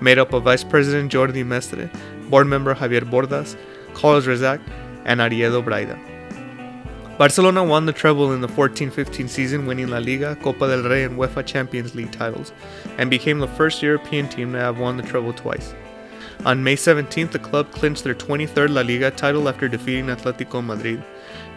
made 0.00 0.18
up 0.18 0.32
of 0.32 0.44
Vice 0.44 0.64
President 0.64 1.12
Jordi 1.12 1.44
Mestre, 1.44 1.90
Board 2.28 2.46
Member 2.46 2.74
Javier 2.74 3.02
Bordas, 3.02 3.56
Carlos 3.94 4.26
Rexach, 4.26 4.60
and 5.04 5.20
Ariedo 5.20 5.62
Braida. 5.64 5.98
Barcelona 7.18 7.64
won 7.64 7.86
the 7.86 7.94
treble 7.94 8.32
in 8.32 8.42
the 8.42 8.48
14-15 8.48 9.26
season, 9.26 9.64
winning 9.64 9.88
La 9.88 9.96
Liga, 9.96 10.36
Copa 10.36 10.68
del 10.68 10.82
Rey, 10.82 11.04
and 11.04 11.16
UEFA 11.16 11.46
Champions 11.46 11.94
League 11.94 12.12
titles, 12.12 12.52
and 12.98 13.08
became 13.08 13.38
the 13.38 13.48
first 13.48 13.82
European 13.82 14.28
team 14.28 14.52
to 14.52 14.58
have 14.58 14.78
won 14.78 14.98
the 14.98 15.02
treble 15.02 15.32
twice. 15.32 15.74
On 16.44 16.62
May 16.62 16.76
17th, 16.76 17.30
the 17.30 17.38
club 17.38 17.70
clinched 17.72 18.04
their 18.04 18.14
23rd 18.14 18.68
La 18.68 18.82
Liga 18.82 19.10
title 19.10 19.48
after 19.48 19.66
defeating 19.66 20.06
Atletico 20.06 20.62
Madrid. 20.62 21.02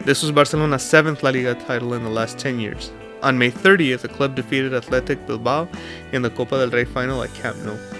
This 0.05 0.21
was 0.21 0.31
Barcelona's 0.31 0.81
seventh 0.81 1.23
La 1.23 1.31
Liga 1.31 1.55
title 1.55 1.93
in 1.93 2.05
the 2.05 2.09
last 2.09 2.39
10 2.39 2.61
years. 2.61 2.91
On 3.21 3.37
May 3.37 3.51
30th, 3.51 3.99
the 4.01 4.07
club 4.07 4.35
defeated 4.35 4.73
Athletic 4.73 5.27
Bilbao 5.27 5.67
in 6.13 6.21
the 6.21 6.29
Copa 6.29 6.57
del 6.57 6.69
Rey 6.69 6.85
final 6.85 7.21
at 7.21 7.33
Camp 7.33 7.57
Nou. 7.57 7.98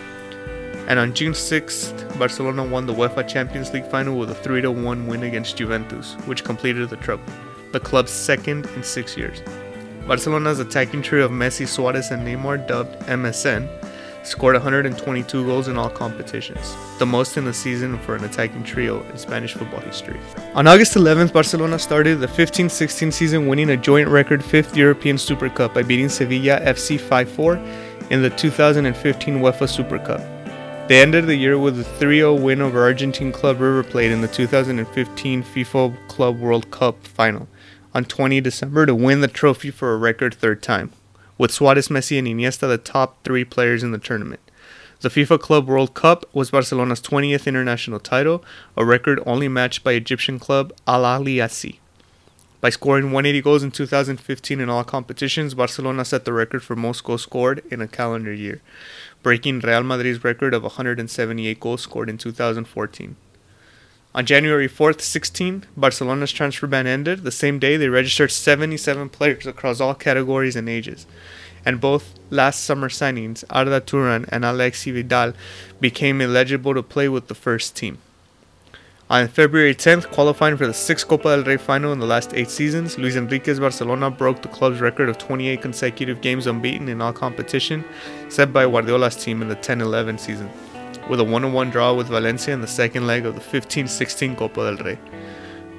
And 0.89 0.97
on 0.97 1.13
June 1.13 1.33
6th, 1.33 2.17
Barcelona 2.17 2.63
won 2.63 2.87
the 2.87 2.93
UEFA 2.95 3.27
Champions 3.27 3.71
League 3.71 3.85
final 3.85 4.17
with 4.17 4.31
a 4.31 4.33
3 4.33 4.65
1 4.65 5.05
win 5.05 5.21
against 5.21 5.55
Juventus, 5.55 6.15
which 6.25 6.43
completed 6.43 6.89
the 6.89 6.97
treble, 6.97 7.23
the 7.71 7.79
club's 7.79 8.09
second 8.09 8.65
in 8.75 8.81
six 8.81 9.15
years. 9.15 9.43
Barcelona's 10.07 10.59
attacking 10.59 11.03
trio 11.03 11.25
of 11.25 11.31
Messi, 11.31 11.67
Suarez, 11.67 12.09
and 12.09 12.27
Neymar, 12.27 12.67
dubbed 12.67 12.99
MSN, 13.01 13.69
scored 14.25 14.55
122 14.55 15.45
goals 15.45 15.67
in 15.67 15.77
all 15.77 15.91
competitions, 15.91 16.75
the 16.97 17.05
most 17.05 17.37
in 17.37 17.45
a 17.45 17.53
season 17.53 17.99
for 17.99 18.15
an 18.15 18.23
attacking 18.23 18.63
trio 18.63 19.03
in 19.09 19.17
Spanish 19.19 19.53
football 19.53 19.81
history. 19.81 20.19
On 20.55 20.65
August 20.65 20.95
11th, 20.95 21.31
Barcelona 21.31 21.77
started 21.77 22.19
the 22.19 22.27
15 22.27 22.67
16 22.67 23.11
season 23.11 23.47
winning 23.47 23.69
a 23.69 23.77
joint 23.77 24.09
record 24.09 24.43
fifth 24.43 24.75
European 24.75 25.19
Super 25.19 25.49
Cup 25.49 25.75
by 25.75 25.83
beating 25.83 26.09
Sevilla 26.09 26.59
FC 26.61 26.99
5 26.99 27.29
4 27.29 27.55
in 28.09 28.23
the 28.23 28.31
2015 28.31 29.35
UEFA 29.35 29.69
Super 29.69 29.99
Cup. 29.99 30.38
They 30.89 31.03
ended 31.03 31.27
the 31.27 31.35
year 31.35 31.55
with 31.55 31.79
a 31.79 31.83
3 31.83 32.17
0 32.17 32.33
win 32.33 32.63
over 32.63 32.81
Argentine 32.81 33.31
club 33.31 33.61
River 33.61 33.83
Plate 33.83 34.09
in 34.09 34.21
the 34.21 34.27
2015 34.27 35.43
FIFA 35.43 36.07
Club 36.07 36.39
World 36.39 36.71
Cup 36.71 37.05
final 37.05 37.47
on 37.93 38.05
20 38.05 38.41
December 38.41 38.87
to 38.87 38.95
win 38.95 39.21
the 39.21 39.27
trophy 39.27 39.69
for 39.69 39.93
a 39.93 39.97
record 39.97 40.33
third 40.33 40.63
time, 40.63 40.91
with 41.37 41.51
Suarez, 41.51 41.89
Messi, 41.89 42.17
and 42.17 42.27
Iniesta 42.27 42.61
the 42.61 42.79
top 42.79 43.23
three 43.23 43.45
players 43.45 43.83
in 43.83 43.91
the 43.91 43.99
tournament. 43.99 44.39
The 45.01 45.09
FIFA 45.09 45.39
Club 45.39 45.67
World 45.67 45.93
Cup 45.93 46.27
was 46.33 46.49
Barcelona's 46.49 47.01
20th 47.01 47.45
international 47.45 47.99
title, 47.99 48.43
a 48.75 48.83
record 48.83 49.21
only 49.27 49.47
matched 49.47 49.83
by 49.83 49.91
Egyptian 49.91 50.39
club 50.39 50.73
Al 50.87 51.03
Ahly 51.03 51.47
SC. 51.47 51.77
By 52.61 52.69
scoring 52.69 53.05
180 53.05 53.41
goals 53.41 53.63
in 53.63 53.71
2015 53.71 54.59
in 54.59 54.69
all 54.69 54.83
competitions, 54.83 55.53
Barcelona 55.53 56.03
set 56.03 56.25
the 56.25 56.33
record 56.33 56.61
for 56.61 56.75
most 56.75 57.05
goals 57.05 57.21
scored 57.21 57.63
in 57.71 57.79
a 57.79 57.87
calendar 57.87 58.33
year, 58.33 58.61
breaking 59.21 59.59
Real 59.59 59.83
Madrid's 59.83 60.23
record 60.23 60.53
of 60.53 60.63
178 60.63 61.59
goals 61.59 61.81
scored 61.81 62.09
in 62.09 62.17
2014. 62.17 63.15
On 64.15 64.25
January 64.25 64.67
4th, 64.67 65.01
16, 65.01 65.65
Barcelona's 65.77 66.31
transfer 66.31 66.65
ban 66.65 66.87
ended. 66.87 67.23
The 67.23 67.31
same 67.31 67.59
day, 67.59 67.77
they 67.77 67.89
registered 67.89 68.31
77 68.31 69.09
players 69.09 69.45
across 69.45 69.79
all 69.79 69.93
categories 69.93 70.55
and 70.55 70.67
ages. 70.67 71.05
And 71.63 71.79
both 71.79 72.15
last 72.29 72.63
summer 72.63 72.89
signings, 72.89 73.43
Arda 73.49 73.81
Turan 73.81 74.25
and 74.29 74.43
Aleix 74.43 74.91
Vidal, 74.91 75.33
became 75.79 76.21
eligible 76.21 76.73
to 76.73 76.81
play 76.81 77.07
with 77.07 77.27
the 77.27 77.35
first 77.35 77.75
team. 77.75 77.99
On 79.11 79.27
February 79.27 79.73
10th, 79.73 80.11
qualifying 80.11 80.55
for 80.55 80.67
the 80.67 80.73
sixth 80.73 81.07
Copa 81.07 81.35
del 81.35 81.43
Rey 81.43 81.57
final 81.57 81.91
in 81.93 81.99
the 81.99 82.05
last 82.05 82.31
eight 82.35 82.51
seasons, 82.51 82.95
Luis 82.99 83.15
Enrique's 83.15 83.59
Barcelona 83.59 84.11
broke 84.11 84.43
the 84.43 84.47
club's 84.49 84.81
record 84.81 85.09
of 85.09 85.17
28 85.17 85.59
consecutive 85.63 86.21
games 86.21 86.45
unbeaten 86.45 86.87
in 86.87 87.01
all 87.01 87.11
competition, 87.11 87.83
set 88.29 88.53
by 88.53 88.65
Guardiola's 88.65 89.15
team 89.15 89.41
in 89.41 89.47
the 89.47 89.55
10 89.55 89.81
11 89.81 90.19
season 90.19 90.47
with 91.09 91.19
a 91.19 91.23
1 91.23 91.51
1 91.51 91.69
draw 91.71 91.91
with 91.91 92.07
Valencia 92.07 92.53
in 92.53 92.61
the 92.61 92.67
second 92.67 93.07
leg 93.07 93.25
of 93.25 93.33
the 93.33 93.41
15 93.41 93.87
16 93.87 94.35
Copa 94.35 94.71
del 94.71 94.85
Rey. 94.85 94.99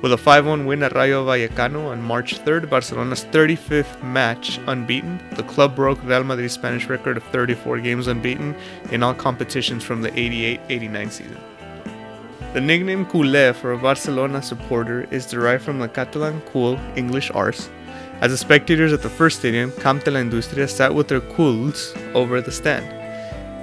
With 0.02 0.12
a 0.12 0.18
5 0.18 0.46
1 0.46 0.66
win 0.66 0.82
at 0.82 0.96
Rayo 0.96 1.24
Vallecano 1.24 1.86
on 1.86 2.02
March 2.02 2.40
3rd, 2.40 2.68
Barcelona's 2.68 3.24
35th 3.26 4.02
match 4.02 4.58
unbeaten, 4.66 5.22
the 5.36 5.44
club 5.44 5.76
broke 5.76 6.02
Real 6.02 6.24
Madrid's 6.24 6.54
Spanish 6.54 6.86
record 6.86 7.16
of 7.16 7.22
34 7.24 7.78
games 7.78 8.08
unbeaten 8.08 8.56
in 8.90 9.04
all 9.04 9.14
competitions 9.14 9.84
from 9.84 10.02
the 10.02 10.12
88 10.18 10.60
89 10.68 11.10
season. 11.12 11.49
The 12.52 12.60
nickname 12.60 13.06
culé 13.06 13.54
for 13.54 13.70
a 13.70 13.78
Barcelona 13.78 14.42
supporter 14.42 15.06
is 15.12 15.24
derived 15.24 15.62
from 15.62 15.78
the 15.78 15.86
Catalan 15.86 16.40
cul, 16.52 16.80
English 16.96 17.30
arse. 17.30 17.70
As 18.20 18.32
the 18.32 18.36
spectators 18.36 18.92
at 18.92 19.02
the 19.02 19.08
first 19.08 19.38
stadium, 19.38 19.70
Camp 19.70 20.02
de 20.02 20.10
la 20.10 20.18
Industria 20.18 20.66
sat 20.66 20.92
with 20.92 21.06
their 21.06 21.20
culs 21.20 21.94
over 22.12 22.40
the 22.40 22.50
stand. 22.50 22.84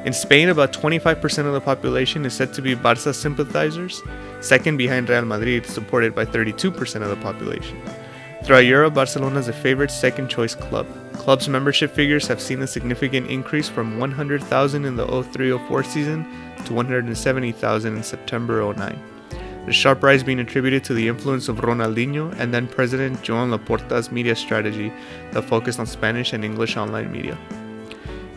In 0.08 0.14
Spain, 0.14 0.48
about 0.48 0.72
25% 0.72 1.46
of 1.46 1.52
the 1.52 1.60
population 1.60 2.26
is 2.26 2.34
said 2.34 2.54
to 2.54 2.62
be 2.62 2.76
Barca 2.76 3.14
sympathizers, 3.14 4.02
second 4.40 4.78
behind 4.78 5.10
Real 5.10 5.26
Madrid, 5.26 5.66
supported 5.66 6.16
by 6.16 6.24
32% 6.24 7.02
of 7.02 7.10
the 7.10 7.18
population. 7.18 7.78
Throughout 8.46 8.60
Europe, 8.60 8.94
Barcelona 8.94 9.40
is 9.40 9.50
a 9.50 9.54
favorite 9.54 9.92
second 9.92 10.30
choice 10.30 10.56
club. 10.56 10.88
Club's 11.12 11.50
membership 11.50 11.92
figures 11.92 12.26
have 12.28 12.40
seen 12.40 12.62
a 12.62 12.68
significant 12.68 13.30
increase 13.30 13.68
from 13.68 14.00
100,000 14.00 14.86
in 14.86 14.96
the 14.96 15.06
0304 15.06 15.84
season 15.84 16.26
to 16.68 16.74
170,000 16.74 17.98
in 17.98 18.04
September 18.04 18.74
09. 18.74 19.02
The 19.66 19.74
sharp 19.74 20.02
rise 20.02 20.24
being 20.24 20.40
attributed 20.40 20.84
to 20.86 20.94
the 20.94 21.08
influence 21.08 21.50
of 21.50 21.58
Ronaldinho 21.58 22.34
and 22.40 22.54
then 22.54 22.68
President 22.68 23.22
Joan 23.22 23.52
Laporta's 23.52 24.12
media 24.12 24.36
strategy 24.36 24.94
that 25.32 25.42
focused 25.42 25.80
on 25.80 25.86
Spanish 25.86 26.32
and 26.32 26.46
English 26.46 26.78
online 26.78 27.12
media. 27.12 27.38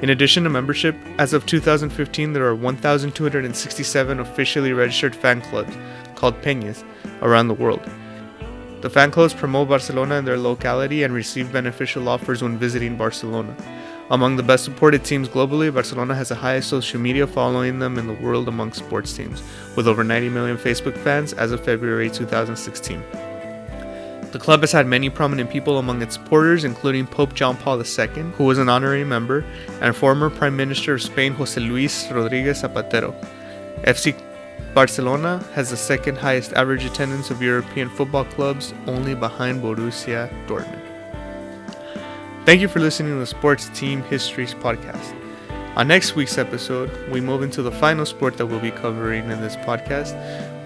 In 0.03 0.11
addition 0.11 0.45
to 0.45 0.51
membership, 0.51 0.97
as 1.19 1.33
of 1.33 1.45
2015, 1.47 2.33
there 2.33 2.47
are 2.47 2.55
1,267 2.55 4.19
officially 4.19 4.73
registered 4.73 5.15
fan 5.15 5.41
clubs, 5.43 5.77
called 6.17 6.41
Peñas, 6.41 6.83
around 7.23 7.49
the 7.49 7.55
world. 7.55 7.83
The 8.81 8.91
fan 8.91 9.11
clubs 9.11 9.35
promote 9.35 9.69
Barcelona 9.69 10.17
in 10.17 10.25
their 10.25 10.39
locality 10.39 11.03
and 11.03 11.13
receive 11.13 11.53
beneficial 11.53 12.09
offers 12.09 12.43
when 12.43 12.57
visiting 12.57 12.97
Barcelona. 12.97 13.55
Among 14.11 14.35
the 14.35 14.43
best 14.43 14.65
supported 14.65 15.05
teams 15.05 15.29
globally, 15.29 15.73
Barcelona 15.73 16.17
has 16.17 16.31
the 16.31 16.35
highest 16.35 16.69
social 16.69 16.99
media 16.99 17.29
following 17.29 17.79
them 17.79 17.97
in 17.97 18.09
the 18.09 18.15
world 18.15 18.49
among 18.49 18.73
sports 18.73 19.13
teams, 19.13 19.41
with 19.77 19.87
over 19.87 20.03
90 20.03 20.31
million 20.31 20.59
Facebook 20.59 20.99
fans 20.99 21.33
as 21.35 21.53
of 21.53 21.65
February 21.65 22.11
2016. 22.11 23.05
The 24.33 24.39
club 24.41 24.63
has 24.63 24.73
had 24.73 24.89
many 24.89 25.11
prominent 25.11 25.49
people 25.49 25.79
among 25.79 26.03
its 26.03 26.15
supporters, 26.15 26.65
including 26.65 27.07
Pope 27.07 27.35
John 27.35 27.57
Paul 27.57 27.81
II, 27.81 28.23
who 28.37 28.45
was 28.45 28.59
an 28.59 28.69
honorary 28.69 29.05
member, 29.05 29.45
and 29.81 29.95
former 29.95 30.29
Prime 30.29 30.57
Minister 30.57 30.95
of 30.95 31.03
Spain 31.03 31.33
José 31.33 31.65
Luis 31.69 32.07
Rodríguez 32.09 32.63
Zapatero. 32.63 33.15
FC 33.85 34.21
Barcelona 34.75 35.39
has 35.55 35.71
the 35.71 35.77
second 35.77 36.17
highest 36.17 36.53
average 36.55 36.85
attendance 36.85 37.31
of 37.31 37.41
European 37.41 37.89
football 37.89 38.25
clubs, 38.25 38.75
only 38.89 39.15
behind 39.15 39.63
Borussia 39.63 40.29
Dortmund. 40.49 40.90
Thank 42.47 42.63
you 42.63 42.69
for 42.69 42.81
listening 42.81 43.13
to 43.13 43.19
the 43.19 43.27
Sports 43.27 43.69
Team 43.75 44.03
Histories 44.05 44.55
podcast. 44.55 45.15
On 45.77 45.87
next 45.87 46.17
week's 46.17 46.39
episode, 46.39 46.91
we 47.11 47.21
move 47.21 47.43
into 47.43 47.61
the 47.61 47.71
final 47.71 48.07
sport 48.07 48.39
that 48.39 48.47
we'll 48.47 48.59
be 48.61 48.71
covering 48.71 49.31
in 49.31 49.43
this 49.43 49.57
podcast, 49.57 50.17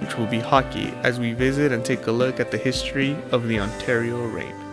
which 0.01 0.17
will 0.17 0.29
be 0.29 0.39
hockey, 0.39 0.95
as 1.03 1.19
we 1.19 1.33
visit 1.33 1.73
and 1.73 1.85
take 1.85 2.07
a 2.07 2.13
look 2.13 2.39
at 2.39 2.53
the 2.53 2.57
history 2.57 3.17
of 3.33 3.49
the 3.49 3.59
Ontario 3.59 4.25
Reign. 4.25 4.64